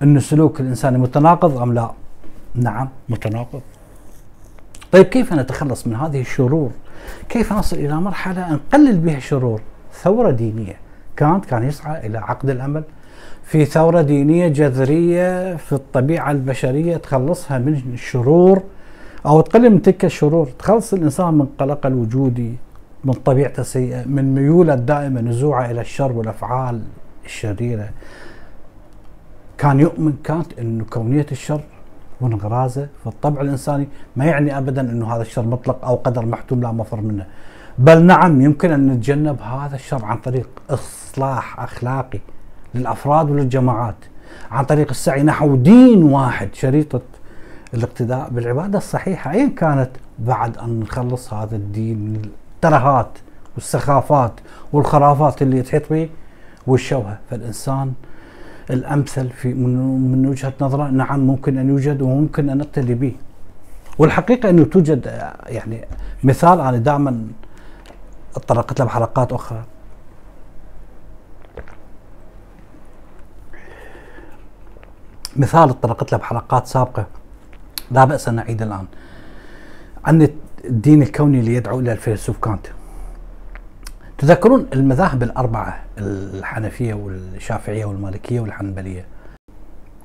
أن 0.03 0.21
سلوك 0.21 0.61
الإنسان 0.61 0.99
متناقض 0.99 1.59
أم 1.59 1.73
لا؟ 1.75 1.91
نعم. 2.55 2.88
متناقض. 3.09 3.61
طيب 4.93 5.05
كيف 5.05 5.33
نتخلص 5.33 5.87
من 5.87 5.97
هذه 5.97 6.21
الشرور؟ 6.21 6.71
كيف 7.29 7.53
نصل 7.53 7.77
إلى 7.77 7.95
مرحلة 7.95 8.53
نقلل 8.53 8.97
بها 8.97 9.17
الشرور؟ 9.17 9.61
ثورة 10.03 10.31
دينية. 10.31 10.77
كانت 11.17 11.45
كان 11.45 11.62
يسعى 11.62 12.07
إلى 12.07 12.19
عقد 12.19 12.51
الأمل. 12.51 12.83
في 13.45 13.65
ثورة 13.65 14.03
دينية 14.03 14.49
جذرية 14.49 15.57
في 15.57 15.73
الطبيعة 15.73 16.31
البشرية 16.31 16.97
تخلصها 16.97 17.59
من 17.59 17.83
الشرور 17.93 18.62
أو 19.27 19.41
تقلل 19.41 19.71
من 19.71 19.83
تلك 19.83 20.05
الشرور. 20.05 20.49
تخلص 20.59 20.93
الإنسان 20.93 21.35
من 21.35 21.47
قلق 21.59 21.87
الوجودي 21.87 22.55
من 23.05 23.12
طبيعته 23.12 23.61
السيئة 23.61 24.05
من 24.07 24.35
ميوله 24.35 24.75
الدائمة 24.75 25.21
نزوعه 25.21 25.71
إلى 25.71 25.81
الشر 25.81 26.12
والأفعال 26.12 26.81
الشريرة. 27.25 27.88
كان 29.62 29.81
يؤمن 29.81 30.12
كانت 30.25 30.59
أنه 30.59 30.85
كونية 30.85 31.27
الشر 31.33 31.61
وانغرازة 32.20 32.88
في 33.03 33.07
الطبع 33.07 33.40
الإنساني 33.40 33.88
ما 34.16 34.25
يعني 34.25 34.59
أبدا 34.59 34.81
أنه 34.81 35.14
هذا 35.14 35.22
الشر 35.22 35.42
مطلق 35.42 35.85
أو 35.85 35.94
قدر 35.94 36.27
محتوم 36.27 36.61
لا 36.61 36.72
مفر 36.72 37.01
منه. 37.01 37.27
بل 37.79 38.03
نعم 38.03 38.40
يمكن 38.40 38.72
أن 38.72 38.87
نتجنب 38.87 39.40
هذا 39.40 39.75
الشر 39.75 40.05
عن 40.05 40.16
طريق 40.16 40.48
إصلاح 40.70 41.61
أخلاقي 41.61 42.20
للأفراد 42.75 43.31
وللجماعات 43.31 43.94
عن 44.51 44.64
طريق 44.64 44.90
السعي 44.90 45.22
نحو 45.22 45.57
دين 45.57 46.03
واحد 46.03 46.55
شريطة 46.55 47.01
الاقتداء 47.75 48.29
بالعبادة 48.31 48.79
الصحيحة. 48.79 49.31
أين 49.31 49.51
كانت 49.51 49.90
بعد 50.18 50.59
أن 50.59 50.81
نخلص 50.81 51.33
هذا 51.33 51.57
الدين 51.57 52.22
الترهات 52.55 53.18
والسخافات 53.55 54.33
والخرافات 54.72 55.42
اللي 55.42 55.62
تحيط 55.62 55.90
به 55.90 56.09
والشوهة 56.66 57.18
فالإنسان 57.31 57.92
الأمثل 58.72 59.30
في 59.30 59.54
من 59.54 60.26
وجهة 60.26 60.52
نظره. 60.61 60.88
نعم 60.88 61.20
ممكن 61.20 61.58
أن 61.58 61.68
يوجد 61.68 62.02
وممكن 62.02 62.50
أن 62.50 62.58
نقتدي 62.58 62.94
به. 62.94 63.14
والحقيقة 63.98 64.50
أنه 64.50 64.64
توجد 64.64 65.06
يعني 65.46 65.85
مثال 66.24 66.61
أنا 66.61 66.76
دائما 66.76 67.26
تطرقت 68.35 68.78
له 68.78 68.85
بحلقات 68.85 69.32
أخرى. 69.32 69.64
مثال 75.37 75.80
تطرقت 75.80 76.12
له 76.12 76.18
بحلقات 76.18 76.66
سابقة. 76.66 77.06
لا 77.90 78.04
بأس 78.04 78.28
أن 78.28 78.35
نعيد 78.35 78.62
الآن. 78.62 78.87
عن 80.04 80.28
الدين 80.64 81.02
الكوني 81.02 81.40
اللي 81.40 81.54
يدعو 81.54 81.80
إلى 81.80 81.92
الفيلسوف 81.92 82.38
كانت. 82.38 82.66
تذكرون 84.22 84.66
المذاهب 84.72 85.22
الأربعة 85.22 85.82
الحنفية 85.98 86.94
والشافعية 86.94 87.85
والمالكية 87.85 88.40
والحنبلية. 88.40 89.04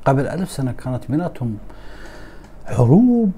قبل 0.05 0.27
ألف 0.27 0.51
سنة 0.51 0.71
كانت 0.71 1.11
بيناتهم 1.11 1.57
حروب 2.65 3.31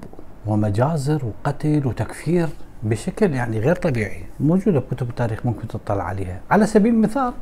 ومجازر 0.46 1.24
وقتل 1.24 1.86
وتكفير 1.86 2.48
بشكل 2.82 3.34
يعني 3.34 3.58
غير 3.58 3.76
طبيعي. 3.76 4.24
موجودة 4.40 4.78
بكتب 4.80 5.08
التاريخ 5.08 5.46
ممكن 5.46 5.68
تطلع 5.68 6.04
عليها. 6.04 6.40
على 6.50 6.66
سبيل 6.66 6.94
المثال 6.94 7.32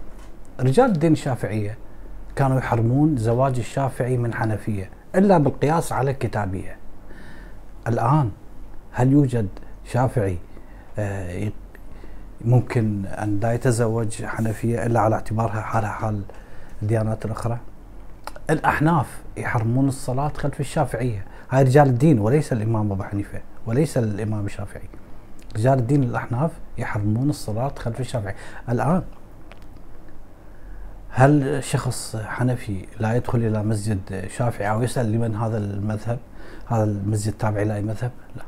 رجال 0.61 0.87
الدين 0.87 1.13
الشافعية 1.13 1.79
كانوا 2.37 2.59
يحرمون 2.59 3.17
زواج 3.17 3.59
الشافعي 3.59 4.17
من 4.17 4.35
حنفية 4.35 4.91
إلا 5.17 5.39
بالقياس 5.39 5.93
على 5.93 6.11
الكتابية 6.11 6.77
الآن 7.89 8.31
هل 8.93 9.13
يوجد 9.13 9.49
شافعي 9.85 10.39
آه، 10.99 11.51
ممكن 12.45 13.07
أن 13.07 13.41
لا 13.41 13.53
يتزوج 13.53 14.25
حنفية 14.25 14.87
إلا 14.87 15.01
على 15.01 15.15
اعتبارها 15.15 15.61
حالها 15.61 15.91
حال 15.91 16.23
الديانات 16.83 17.25
الأخرى. 17.25 17.59
الأحناف 18.51 19.07
يحرمون 19.37 19.89
الصلاة 19.89 20.29
خلف 20.29 20.61
الشافعية. 20.61 21.27
هاي 21.51 21.63
رجال 21.63 21.89
الدين 21.89 22.19
وليس 22.19 22.53
الإمام 22.53 22.93
أبو 22.93 23.03
حنيفة 23.03 23.41
وليس 23.67 23.99
الإمام 23.99 24.47
الشافعي. 24.47 24.89
رجال 25.57 25.79
الدين 25.79 26.03
الأحناف 26.03 26.51
يحرمون 26.79 27.31
الصلاة 27.31 27.73
خلف 27.79 28.01
الشافعي 28.01 28.35
الآن 28.69 29.03
هل 31.11 31.65
شخص 31.65 32.17
حنفي 32.17 32.87
لا 33.01 33.17
يدخل 33.17 33.39
إلى 33.39 33.63
مسجد 33.63 34.29
شافعي 34.37 34.71
أو 34.71 34.83
يسأل 34.83 35.13
لمن 35.13 35.37
هذا 35.37 35.59
المذهب؟ 35.59 36.19
هذا 36.67 36.85
المسجد 36.85 37.33
تابع 37.33 37.63
إلى 37.63 37.75
أي 37.75 37.83
مذهب؟ 37.83 38.11
لا. 38.37 38.43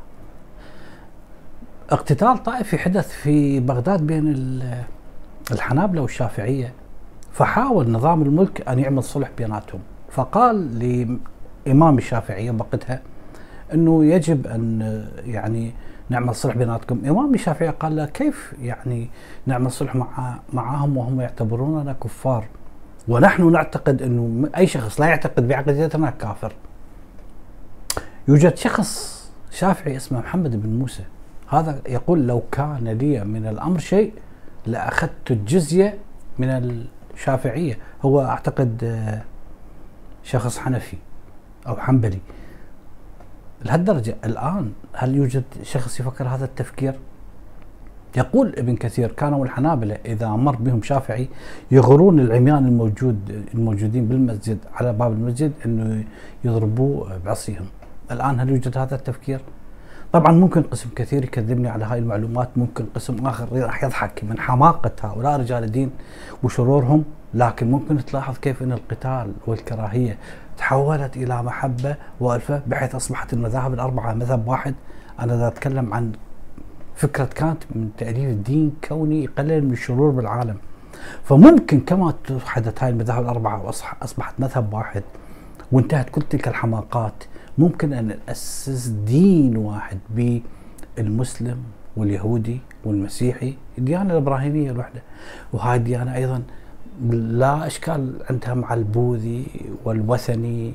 اقتتال 1.91 2.43
طائفي 2.43 2.79
حدث 2.79 3.09
في 3.09 3.61
بغداد 3.61 4.07
بين 4.07 4.35
الحنابلة 5.51 6.03
والشافعية 6.03 6.73
فحاول 7.33 7.91
نظام 7.91 8.23
الملك 8.23 8.69
أن 8.69 8.79
يعمل 8.79 9.03
صلح 9.03 9.31
بيناتهم. 9.39 9.81
فقال 10.11 10.79
لإمام 11.67 11.99
الشافعية 11.99 12.51
وقتها 12.51 13.03
أنه 13.75 14.05
يجب 14.05 14.47
أن 14.47 15.05
يعني 15.25 15.73
نعمل 16.09 16.35
صلح 16.35 16.57
بيناتكم. 16.57 17.01
إمام 17.07 17.35
الشافعي 17.35 17.69
قال 17.69 17.97
له 17.97 18.05
كيف 18.07 18.55
يعني 18.63 19.11
نعمل 19.47 19.71
صلح 19.71 19.97
مع 19.97 20.39
معهم 20.53 20.97
وهم 20.97 21.21
يعتبروننا 21.21 21.93
كفار؟ 21.93 22.45
ونحن 23.09 23.53
نعتقد 23.53 24.03
أنه 24.03 24.49
أي 24.57 24.67
شخص 24.67 25.01
لا 25.01 25.07
يعتقد 25.07 25.49
بعقيدتنا 25.49 26.11
كافر. 26.11 26.53
يوجد 28.29 28.57
شخص 28.57 29.21
شافعي 29.51 29.97
اسمه 29.97 30.19
محمد 30.19 30.63
بن 30.63 30.79
موسى. 30.79 31.05
هذا 31.51 31.81
يقول 31.89 32.27
لو 32.27 32.43
كان 32.53 32.89
لي 32.89 33.25
من 33.25 33.47
الأمر 33.47 33.79
شيء 33.79 34.13
لأخذت 34.67 35.31
الجزية 35.31 35.99
من 36.39 36.49
الشافعية. 37.15 37.79
هو 38.03 38.21
أعتقد 38.21 38.85
آه، 38.85 39.23
شخص 40.25 40.59
حنفي 40.59 40.97
أو 41.67 41.77
حنبلي. 41.77 42.19
لهالدرجة 43.65 44.17
الآن 44.25 44.73
هل 44.93 45.15
يوجد 45.15 45.45
شخص 45.63 46.01
يفكر 46.01 46.29
هذا 46.29 46.45
التفكير؟ 46.45 46.95
يقول 48.17 48.55
ابن 48.59 48.77
كثير 48.77 49.13
كانوا 49.13 49.45
الحنابلة 49.45 49.99
إذا 50.05 50.29
مر 50.29 50.57
بهم 50.57 50.83
شافعي 50.83 51.29
يغرون 51.71 52.21
العميان 52.21 52.67
الموجود 52.67 53.45
الموجودين 53.55 54.07
بالمسجد 54.07 54.59
على 54.75 54.93
باب 54.93 55.13
المسجد 55.13 55.53
أنه 55.67 56.05
يضربوه 56.45 57.19
بعصيهم. 57.25 57.67
الآن 58.11 58.41
هل 58.41 58.49
يوجد 58.49 58.79
هذا 58.79 58.95
التفكير؟ 58.95 59.41
طبعا 60.13 60.33
ممكن 60.33 60.63
قسم 60.63 60.91
كثير 60.97 61.25
يكذبني 61.25 61.69
على 61.69 61.85
هاي 61.85 61.99
المعلومات 61.99 62.49
ممكن 62.57 62.87
قسم 62.95 63.27
آخر 63.27 63.47
راح 63.53 63.85
يضحك 63.85 64.25
من 64.25 64.41
حماقة 64.41 64.91
هؤلاء 65.03 65.41
رجال 65.41 65.65
الدين 65.65 65.91
وشرورهم 66.43 67.05
لكن 67.35 67.71
ممكن 67.71 68.05
تلاحظ 68.05 68.39
كيف 68.39 68.63
أن 68.63 68.73
القتال 68.73 69.33
والكراهية 69.47 70.19
تحولت 70.59 71.17
إلى 71.17 71.43
محبة 71.43 71.97
وألفة 72.21 72.63
بحيث 72.67 72.95
أصبحت 72.95 73.33
المذاهب 73.33 73.75
الأربعة 73.75 74.15
مذهب 74.15 74.49
واحد. 74.49 74.75
أنا 75.21 75.37
ذا 75.37 75.49
أتكلم 75.49 75.95
عن 75.95 76.13
فكرة 76.97 77.25
كانت 77.25 77.63
من 77.75 77.91
تأليف 77.99 78.31
الدين 78.31 78.73
كوني 78.89 79.25
يقلل 79.25 79.65
من 79.65 79.73
الشرور 79.73 80.11
بالعالم. 80.11 80.57
فممكن 81.25 81.81
كما 81.81 82.15
توحدت 82.27 82.83
هاي 82.83 82.91
المذاهب 82.91 83.23
الأربعة 83.23 83.67
وأصبحت 83.67 84.35
مذهب 84.39 84.75
واحد 84.75 85.03
وانتهت 85.73 86.11
كل 86.11 86.23
تلك 86.23 86.49
الحماقات. 86.49 87.25
ممكن 87.59 87.93
أن 87.93 88.07
نأسس 88.27 88.87
دين 88.87 89.57
واحد 89.57 89.99
بالمسلم 90.97 91.59
واليهودي 91.97 92.61
والمسيحي 92.85 93.55
الديانة 93.79 94.13
الإبراهيمية 94.13 94.71
الوحدة. 94.71 95.03
وهاي 95.53 95.77
الديانة 95.77 96.15
أيضا 96.15 96.43
لا 97.11 97.67
أشكال 97.67 98.15
عندها 98.31 98.55
مع 98.55 98.75
البوذي 98.75 99.47
والوثني 99.85 100.75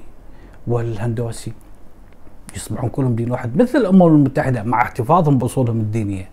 والهندوسي. 0.67 1.53
يصبحون 2.55 2.89
كلهم 2.89 3.15
دين 3.15 3.31
واحد 3.31 3.61
مثل 3.61 3.77
الأمم 3.77 4.03
المتحدة 4.03 4.63
مع 4.63 4.81
احتفاظهم 4.81 5.37
بأصولهم 5.37 5.79
الدينية. 5.79 6.29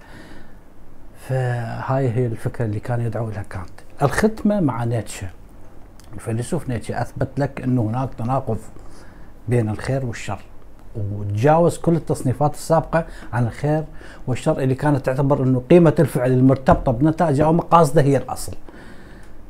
فهاي 1.28 2.10
هي 2.10 2.26
الفكرة 2.26 2.64
اللي 2.64 2.80
كان 2.80 3.00
يدعو 3.00 3.30
لها 3.30 3.42
كانت. 3.42 3.70
الختمة 4.02 4.60
مع 4.60 4.84
نيتشه. 4.84 5.30
الفيلسوف 6.14 6.68
نيتشه 6.68 7.02
أثبت 7.02 7.28
لك 7.38 7.60
انه 7.60 7.82
هناك 7.82 8.14
تناقض 8.14 8.58
بين 9.48 9.68
الخير 9.68 10.06
والشر 10.06 10.38
وتجاوز 10.96 11.78
كل 11.78 11.96
التصنيفات 11.96 12.54
السابقة 12.54 13.04
عن 13.32 13.46
الخير 13.46 13.84
والشر 14.26 14.58
اللي 14.58 14.74
كانت 14.74 15.06
تعتبر 15.06 15.42
إنه 15.42 15.62
قيمة 15.70 15.94
الفعل 15.98 16.32
المرتبطة 16.32 16.92
بنتائجه 16.92 17.44
أو 17.44 17.52
مقاصده 17.52 18.02
هي 18.02 18.16
الأصل. 18.16 18.52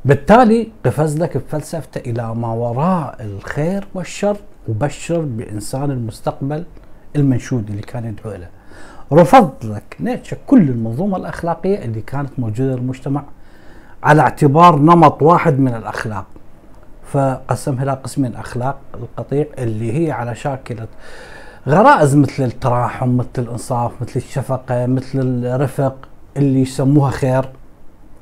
بالتالي 0.05 0.71
قفز 0.85 1.17
لك 1.17 1.37
بفلسفته 1.37 1.99
إلى 1.99 2.35
ما 2.35 2.47
وراء 2.47 3.15
الخير 3.19 3.87
والشر 3.93 4.37
وبشر 4.67 5.21
بإنسان 5.21 5.91
المستقبل 5.91 6.63
المنشود 7.15 7.69
اللي 7.69 7.81
كان 7.81 8.05
يدعو 8.05 8.31
له. 8.31 8.49
رفض 9.13 9.51
لك 9.63 9.97
نيتشه 9.99 10.37
كل 10.47 10.61
المنظومة 10.69 11.17
الأخلاقية 11.17 11.85
اللي 11.85 12.01
كانت 12.01 12.29
موجودة 12.37 12.75
بالمجتمع 12.75 13.23
على 14.03 14.21
اعتبار 14.21 14.79
نمط 14.79 15.21
واحد 15.21 15.59
من 15.59 15.75
الأخلاق. 15.75 16.25
فقسمها 17.13 17.83
إلى 17.83 17.91
قسمين 17.91 18.35
اخلاق 18.35 18.77
القطيع 18.93 19.45
اللي 19.57 20.07
هي 20.07 20.11
على 20.11 20.35
شاكلة 20.35 20.87
غرائز 21.67 22.15
مثل 22.15 22.43
التراحم 22.43 23.17
مثل 23.17 23.29
الإنصاف 23.37 23.91
مثل 24.01 24.11
الشفقة 24.15 24.85
مثل 24.85 25.19
الرفق 25.45 25.95
اللي 26.37 26.61
يسموها 26.61 27.11
خير 27.11 27.49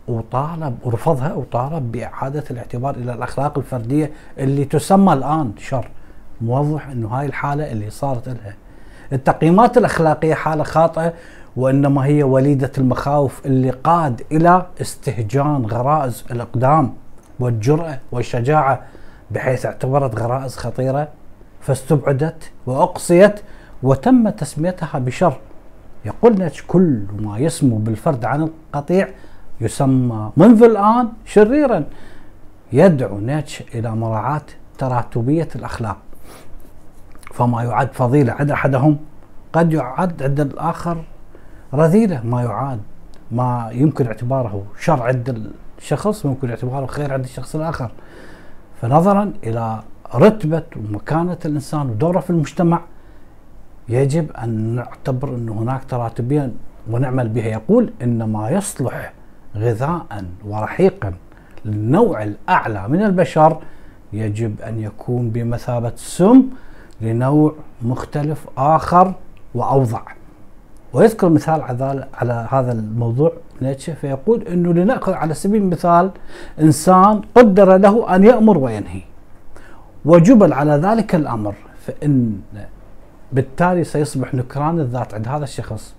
وطالب 0.07 0.77
ورفضها 0.83 1.33
وطالب 1.33 1.91
بإعادة 1.91 2.43
الاعتبار 2.51 2.95
إلى 2.95 3.13
الأخلاق 3.13 3.57
الفردية 3.57 4.11
اللي 4.37 4.65
تسمى 4.65 5.13
الآن 5.13 5.51
شر. 5.57 5.87
موضح 6.41 6.87
إنه 6.87 7.07
هاي 7.07 7.25
الحالة 7.25 7.71
اللي 7.71 7.89
صارت 7.89 8.29
لها. 8.29 8.55
التقييمات 9.13 9.77
الأخلاقية 9.77 10.33
حالة 10.33 10.63
خاطئة 10.63 11.13
وإنما 11.55 12.05
هي 12.05 12.23
وليدة 12.23 12.71
المخاوف 12.77 13.45
اللي 13.45 13.69
قاد 13.69 14.21
إلى 14.31 14.65
استهجان 14.81 15.65
غرائز 15.65 16.25
الإقدام. 16.31 16.93
والجرأة 17.41 17.99
والشجاعة 18.11 18.81
بحيث 19.31 19.65
اعتبرت 19.65 20.19
غرائز 20.19 20.55
خطيرة 20.55 21.07
فاستبعدت 21.61 22.51
وأقصيت 22.65 23.39
وتم 23.83 24.29
تسميتها 24.29 24.99
بشر. 24.99 25.37
يقول 26.05 26.33
نيتش 26.39 26.63
كل 26.67 27.03
ما 27.19 27.37
يسمو 27.37 27.77
بالفرد 27.77 28.25
عن 28.25 28.41
القطيع 28.41 29.09
يسمى 29.61 30.31
منذ 30.37 30.63
الآن 30.63 31.09
شريرا. 31.25 31.83
يدعو 32.73 33.19
نيتش 33.19 33.63
إلى 33.75 33.95
مراعاة 33.95 34.41
تراتبية 34.77 35.47
الأخلاق. 35.55 35.97
فما 37.33 37.63
يعد 37.63 37.93
فضيلة 37.93 38.33
عند 38.33 38.51
أحدهم 38.51 38.97
قد 39.53 39.73
يعد 39.73 40.23
عند 40.23 40.39
الآخر 40.39 41.03
رذيلة. 41.73 42.21
ما 42.23 42.41
يعاد 42.41 42.79
ما 43.31 43.69
يمكن 43.71 44.07
اعتباره 44.07 44.63
شر 44.79 45.01
عند 45.03 45.51
شخص 45.81 46.25
ممكن 46.25 46.49
اعتباره 46.49 46.85
خير 46.85 47.13
عند 47.13 47.23
الشخص 47.23 47.55
الآخر 47.55 47.91
فنظرا 48.81 49.33
إلى 49.43 49.79
رتبة 50.15 50.63
ومكانة 50.75 51.37
الإنسان 51.45 51.89
ودورة 51.89 52.19
في 52.19 52.29
المجتمع 52.29 52.81
يجب 53.89 54.31
أن 54.31 54.75
نعتبر 54.75 55.29
أن 55.29 55.49
هناك 55.49 55.83
تراتبية 55.83 56.51
ونعمل 56.91 57.29
بها. 57.29 57.45
يقول 57.45 57.93
إن 58.01 58.23
ما 58.23 58.49
يصلح 58.49 59.13
غذاء 59.55 60.25
ورحيقا 60.45 61.13
للنوع 61.65 62.23
الأعلى 62.23 62.87
من 62.87 63.03
البشر 63.03 63.61
يجب 64.13 64.61
أن 64.61 64.79
يكون 64.79 65.29
بمثابة 65.29 65.93
سم 65.95 66.43
لنوع 67.01 67.55
مختلف 67.81 68.45
آخر 68.57 69.13
وأوضع. 69.55 70.01
ويذكر 70.93 71.29
مثال 71.29 71.61
على 72.13 72.47
هذا 72.49 72.71
الموضوع 72.71 73.33
نيتشه 73.61 73.93
فيقول 73.93 74.47
إنه 74.47 74.73
لنأخذ 74.73 75.13
على 75.13 75.33
سبيل 75.33 75.61
المثال 75.61 76.11
إنسان 76.61 77.21
قدر 77.35 77.77
له 77.77 78.15
أن 78.15 78.23
يأمر 78.23 78.57
وينهي. 78.57 79.01
وجبل 80.05 80.53
على 80.53 80.71
ذلك 80.71 81.15
الأمر 81.15 81.55
فإن 81.85 82.39
بالتالي 83.31 83.83
سيصبح 83.83 84.33
نكران 84.33 84.79
الذات 84.79 85.13
عند 85.13 85.27
هذا 85.27 85.43
الشخص. 85.43 85.93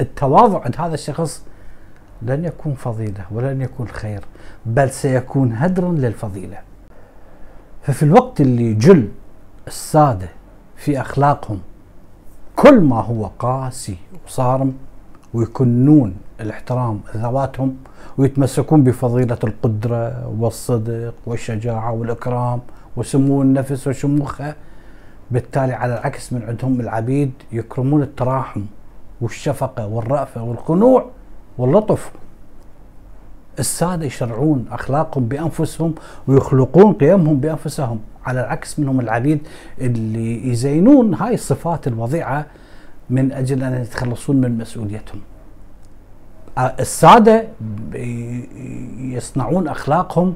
التواضع 0.00 0.64
عند 0.64 0.74
هذا 0.78 0.94
الشخص 0.94 1.44
لن 2.22 2.44
يكون 2.44 2.74
فضيلة 2.74 3.24
ولن 3.30 3.60
يكون 3.62 3.88
خير 3.88 4.24
بل 4.66 4.90
سيكون 4.90 5.52
هدرا 5.52 5.92
للفضيلة. 5.92 6.58
ففي 7.82 8.02
الوقت 8.02 8.40
اللي 8.40 8.74
جل 8.74 9.08
السادة 9.66 10.28
في 10.76 11.00
أخلاقهم 11.00 11.60
كل 12.56 12.80
ما 12.80 13.00
هو 13.00 13.30
قاسي 13.38 13.96
وصارم 14.26 14.74
ويكنون 15.34 16.14
الاحترام 16.40 17.00
ذواتهم 17.16 17.76
ويتمسكون 18.18 18.84
بفضيلة 18.84 19.38
القدرة 19.44 20.32
والصدق 20.38 21.14
والشجاعة 21.26 21.92
والإكرام 21.92 22.60
وسمو 22.96 23.42
النفس 23.42 23.88
وشموخه. 23.88 24.54
بالتالي 25.30 25.72
على 25.72 25.94
العكس 25.94 26.32
من 26.32 26.42
عندهم 26.42 26.80
العبيد 26.80 27.32
يكرمون 27.52 28.02
التراحم 28.02 28.62
والشفقة 29.20 29.86
والرأفة 29.86 30.42
والخنوع 30.42 31.06
واللطف. 31.58 32.10
السادة 33.58 34.06
يشرعون 34.06 34.66
أخلاقهم 34.70 35.24
بأنفسهم 35.24 35.94
ويخلقون 36.26 36.92
قيمهم 36.92 37.40
بأنفسهم. 37.40 38.00
على 38.24 38.40
العكس 38.40 38.78
منهم 38.78 39.00
العبيد 39.00 39.46
اللي 39.80 40.48
يزينون 40.48 41.14
هاي 41.14 41.34
الصفات 41.34 41.86
الوضيعة 41.86 42.46
من 43.10 43.32
أجل 43.32 43.62
أن 43.64 43.82
يتخلصون 43.82 44.36
من 44.36 44.58
مسؤوليتهم. 44.58 45.20
السادة 46.58 47.48
يصنعون 48.98 49.68
أخلاقهم 49.68 50.34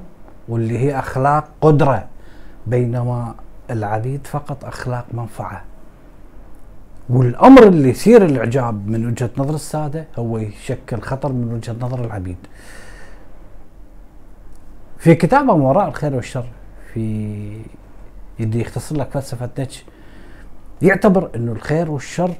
واللي 0.49 0.79
هي 0.79 0.99
أخلاق 0.99 1.49
قدرة 1.61 2.07
بينما 2.67 3.35
العبيد 3.71 4.27
فقط 4.27 4.65
أخلاق 4.65 5.07
منفعة. 5.13 5.65
والأمر 7.09 7.63
اللي 7.67 7.89
يثير 7.89 8.25
الإعجاب 8.25 8.89
من 8.89 9.07
وجهة 9.07 9.31
نظر 9.39 9.55
السادة 9.55 10.07
هو 10.19 10.39
يشكل 10.39 11.01
خطر 11.01 11.33
من 11.33 11.53
وجهة 11.55 11.77
نظر 11.81 12.05
العبيد. 12.05 12.37
في 14.99 15.15
كتابه 15.15 15.57
ما 15.57 15.69
وراء 15.69 15.89
الخير 15.89 16.15
والشر 16.15 16.47
في 16.95 17.63
اللي 18.41 18.61
يختصر 18.61 18.97
لك 18.97 19.11
فلسفة 19.11 19.51
نيتشه 19.59 19.85
يعتبر 20.83 21.31
إنه 21.37 21.53
الخير 21.53 21.91
والشر 21.91 22.31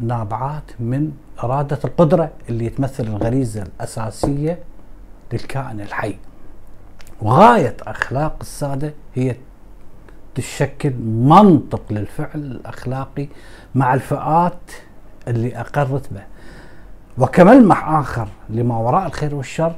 نابعات 0.00 0.62
من 0.80 1.12
إرادة 1.44 1.78
القدرة 1.84 2.30
اللي 2.48 2.68
تمثل 2.68 3.04
الغريزة 3.04 3.62
الأساسية 3.62 4.58
للكائن 5.32 5.80
الحي. 5.80 6.16
وغاية 7.22 7.76
أخلاق 7.82 8.36
السادة 8.40 8.94
هي 9.14 9.36
تشكل 10.34 10.92
منطق 11.04 11.82
للفعل 11.90 12.40
الأخلاقي 12.40 13.28
مع 13.74 13.94
الفئات 13.94 14.70
اللي 15.28 15.60
أقرت 15.60 16.12
به. 16.12 16.22
وكملمح 17.18 17.88
آخر 17.88 18.28
لما 18.50 18.78
وراء 18.78 19.06
الخير 19.06 19.34
والشر 19.34 19.74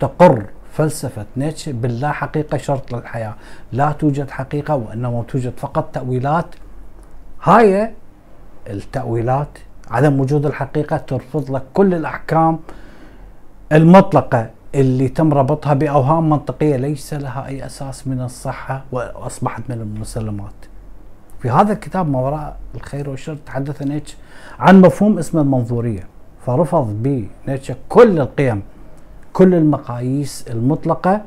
تقر 0.00 0.46
فلسفة 0.72 1.26
نيتشه 1.36 1.72
باللا 1.72 2.12
حقيقة 2.12 2.58
شرط 2.58 2.94
للحياة. 2.94 3.34
لا 3.72 3.92
توجد 3.92 4.30
حقيقة 4.30 4.74
وإنما 4.74 5.22
توجد 5.28 5.52
فقط 5.56 5.94
تأويلات. 5.94 6.54
هاي 7.42 7.92
التأويلات 8.70 9.48
عدم 9.90 10.20
وجود 10.20 10.46
الحقيقة 10.46 10.96
ترفض 10.96 11.50
لك 11.50 11.62
كل 11.74 11.94
الأحكام 11.94 12.58
المطلقة 13.72 14.50
اللي 14.74 15.08
تم 15.08 15.34
ربطها 15.34 15.74
بأوهام 15.74 16.30
منطقية 16.30 16.76
ليس 16.76 17.14
لها 17.14 17.46
أي 17.46 17.66
أساس 17.66 18.06
من 18.08 18.20
الصحة 18.20 18.84
وأصبحت 18.92 19.62
من 19.68 19.80
المسلمات. 19.80 20.52
في 21.40 21.50
هذا 21.50 21.72
الكتاب 21.72 22.10
ما 22.10 22.20
وراء 22.20 22.56
الخير 22.74 23.10
والشر 23.10 23.36
تحدث 23.46 23.82
نيتش 23.82 24.16
عن 24.58 24.80
مفهوم 24.80 25.18
اسمه 25.18 25.40
المنظورية 25.40 26.06
فرفض 26.46 27.02
به 27.02 27.28
نيتش 27.48 27.72
كل 27.88 28.20
القيم 28.20 28.62
كل 29.32 29.54
المقاييس 29.54 30.44
المطلقة 30.50 31.20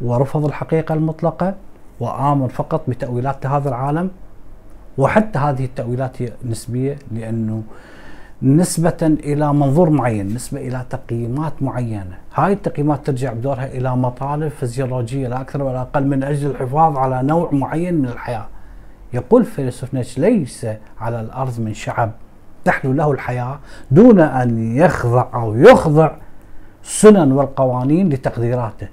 ورفض 0.00 0.44
الحقيقة 0.44 0.94
المطلقة 0.94 1.54
وآمن 2.00 2.48
فقط 2.48 2.82
بتأويلات 2.88 3.46
هذا 3.46 3.68
العالم 3.68 4.10
وحتى 4.98 5.38
هذه 5.38 5.64
التأويلات 5.64 6.22
هي 6.22 6.32
نسبية 6.44 6.98
لأنه 7.12 7.62
نسبة 8.42 8.96
إلى 9.02 9.52
منظور 9.52 9.90
معين 9.90 10.34
نسبة 10.34 10.60
إلى 10.60 10.84
تقييمات 10.90 11.52
معينة. 11.62 12.18
هاي 12.34 12.52
التقييمات 12.52 13.06
ترجع 13.06 13.32
بدورها 13.32 13.66
إلى 13.66 13.96
مطالب 13.96 14.48
فيزيولوجية 14.48 15.28
لا 15.28 15.40
أكثر 15.40 15.62
ولا 15.62 15.80
أقل 15.80 16.06
من 16.06 16.22
أجل 16.22 16.50
الحفاظ 16.50 16.96
على 16.96 17.22
نوع 17.22 17.50
معين 17.52 17.94
من 17.94 18.08
الحياة. 18.08 18.46
يقول 19.12 19.44
فيلسوف 19.44 19.94
نيتش 19.94 20.18
ليس 20.18 20.66
على 21.00 21.20
الأرض 21.20 21.60
من 21.60 21.74
شعب 21.74 22.10
تحلو 22.64 22.92
له 22.92 23.12
الحياة 23.12 23.58
دون 23.90 24.20
أن 24.20 24.76
يخضع 24.76 25.26
أو 25.34 25.56
يخضع 25.56 26.10
السنن 26.84 27.32
والقوانين 27.32 28.08
لتقديراته. 28.08 28.88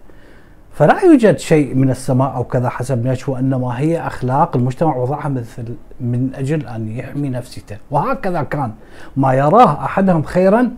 فلا 0.79 1.01
يوجد 1.01 1.39
شيء 1.39 1.75
من 1.75 1.89
السماء 1.89 2.35
أو 2.35 2.43
كذا 2.43 2.69
حسب 2.69 3.05
نيتشه 3.07 3.31
وانما 3.31 3.79
هي 3.79 4.07
أخلاق 4.07 4.55
المجتمع 4.55 4.95
وضعها 4.95 5.29
مثل 5.29 5.75
من 6.01 6.31
أجل 6.35 6.67
أن 6.67 6.87
يحمي 6.87 7.29
نفسيته 7.29 7.77
وهكذا 7.91 8.43
كان 8.43 8.71
ما 9.17 9.33
يراه 9.33 9.85
أحدهم 9.85 10.23
خيرا 10.23 10.71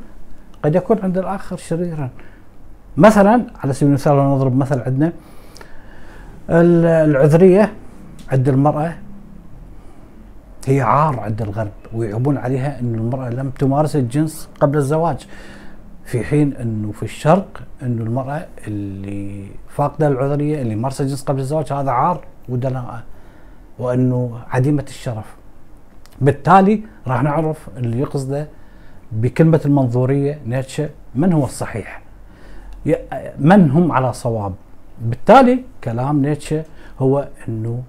قد 0.63 0.75
يكون 0.75 0.97
عند 1.03 1.17
الآخر 1.17 1.57
شريرا. 1.57 2.09
مثلا 2.97 3.45
على 3.63 3.73
سبيل 3.73 3.87
المثال 3.87 4.15
نضرب 4.15 4.57
مثل 4.57 4.79
عندنا 4.79 5.11
العذرية 6.49 7.73
عند 8.31 8.49
المرأة 8.49 8.93
هي 10.65 10.81
عار 10.81 11.19
عند 11.19 11.41
الغرب 11.41 11.71
ويعبون 11.93 12.37
عليها 12.37 12.79
إن 12.79 12.95
المرأة 12.95 13.29
لم 13.29 13.49
تمارس 13.49 13.95
الجنس 13.95 14.49
قبل 14.59 14.77
الزواج. 14.77 15.27
في 16.05 16.23
حين 16.23 16.53
أنه 16.53 16.91
في 16.91 17.03
الشرق 17.03 17.63
انه 17.83 18.03
المرأة 18.03 18.47
اللي 18.67 19.47
فاقدة 19.69 20.07
العذرية 20.07 20.61
اللي 20.61 20.75
مارست 20.75 21.01
الجنس 21.01 21.23
قبل 21.23 21.39
الزواج 21.39 21.73
هذا 21.73 21.91
عار 21.91 22.25
ودناءه 22.49 23.03
وأنه 23.79 24.39
عديمة 24.49 24.85
الشرف. 24.87 25.35
بالتالي 26.21 26.83
راح 27.07 27.23
نعرف 27.23 27.69
اللي 27.77 27.99
يقصده 27.99 28.47
بكلمة 29.11 29.61
المنظورية 29.65 30.39
نيتشه 30.45 30.89
من 31.15 31.33
هو 31.33 31.45
الصحيح؟ 31.45 32.01
من 33.39 33.71
هم 33.71 33.91
على 33.91 34.13
صواب؟ 34.13 34.53
بالتالي 35.01 35.63
كلام 35.83 36.21
نيتشه 36.21 36.63
هو 36.99 37.27
أنه 37.47 37.83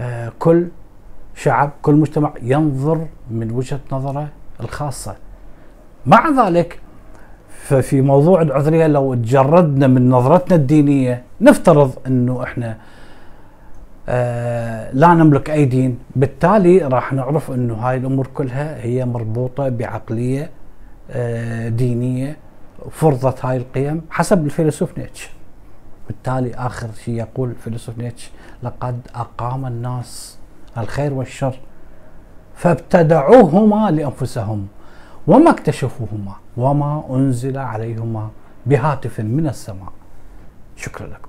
آه 0.00 0.32
كل 0.38 0.68
شعب 1.34 1.70
كل 1.82 1.94
مجتمع 1.94 2.32
ينظر 2.42 3.06
من 3.30 3.50
وجهة 3.50 3.80
نظره 3.92 4.28
الخاصة. 4.60 5.16
مع 6.06 6.28
ذلك 6.28 6.80
ففي 7.66 8.00
موضوع 8.00 8.42
العذرية 8.42 8.86
لو 8.86 9.14
تجردنا 9.14 9.86
من 9.86 10.10
نظرتنا 10.10 10.56
الدينية 10.56 11.22
نفترض 11.40 11.92
إنه 12.06 12.42
إحنا 12.42 12.76
آه 14.08 14.90
لا 14.92 15.14
نملك 15.14 15.50
أي 15.50 15.64
دين. 15.64 15.98
بالتالي 16.16 16.78
راح 16.78 17.12
نعرف 17.12 17.50
إنه 17.50 17.74
هاي 17.74 17.96
الأمور 17.96 18.26
كلها 18.34 18.82
هي 18.84 19.04
مربوطة 19.04 19.68
بعقلية 19.68 20.50
آه 21.10 21.68
دينية 21.68 22.36
فرضت 22.90 23.44
هاي 23.44 23.56
القيم 23.56 24.02
حسب 24.10 24.44
الفيلسوف 24.44 24.98
نيتشه 24.98 25.28
بالتالي 26.08 26.54
آخر 26.54 26.88
شيء 27.04 27.14
يقول 27.14 27.48
الفيلسوف 27.50 27.98
نيتشه 27.98 28.30
لقد 28.62 29.00
أقام 29.14 29.66
الناس 29.66 30.38
الخير 30.78 31.14
والشر 31.14 31.58
فابتدعوهما 32.54 33.90
لأنفسهم. 33.90 34.66
وما 35.26 35.50
اكتشفوهما 35.50 36.36
وما 36.56 37.04
أنزل 37.10 37.58
عليهما 37.58 38.30
بهاتف 38.66 39.20
من 39.20 39.46
السماء. 39.48 39.92
شكرا 40.76 41.06
لكم. 41.06 41.25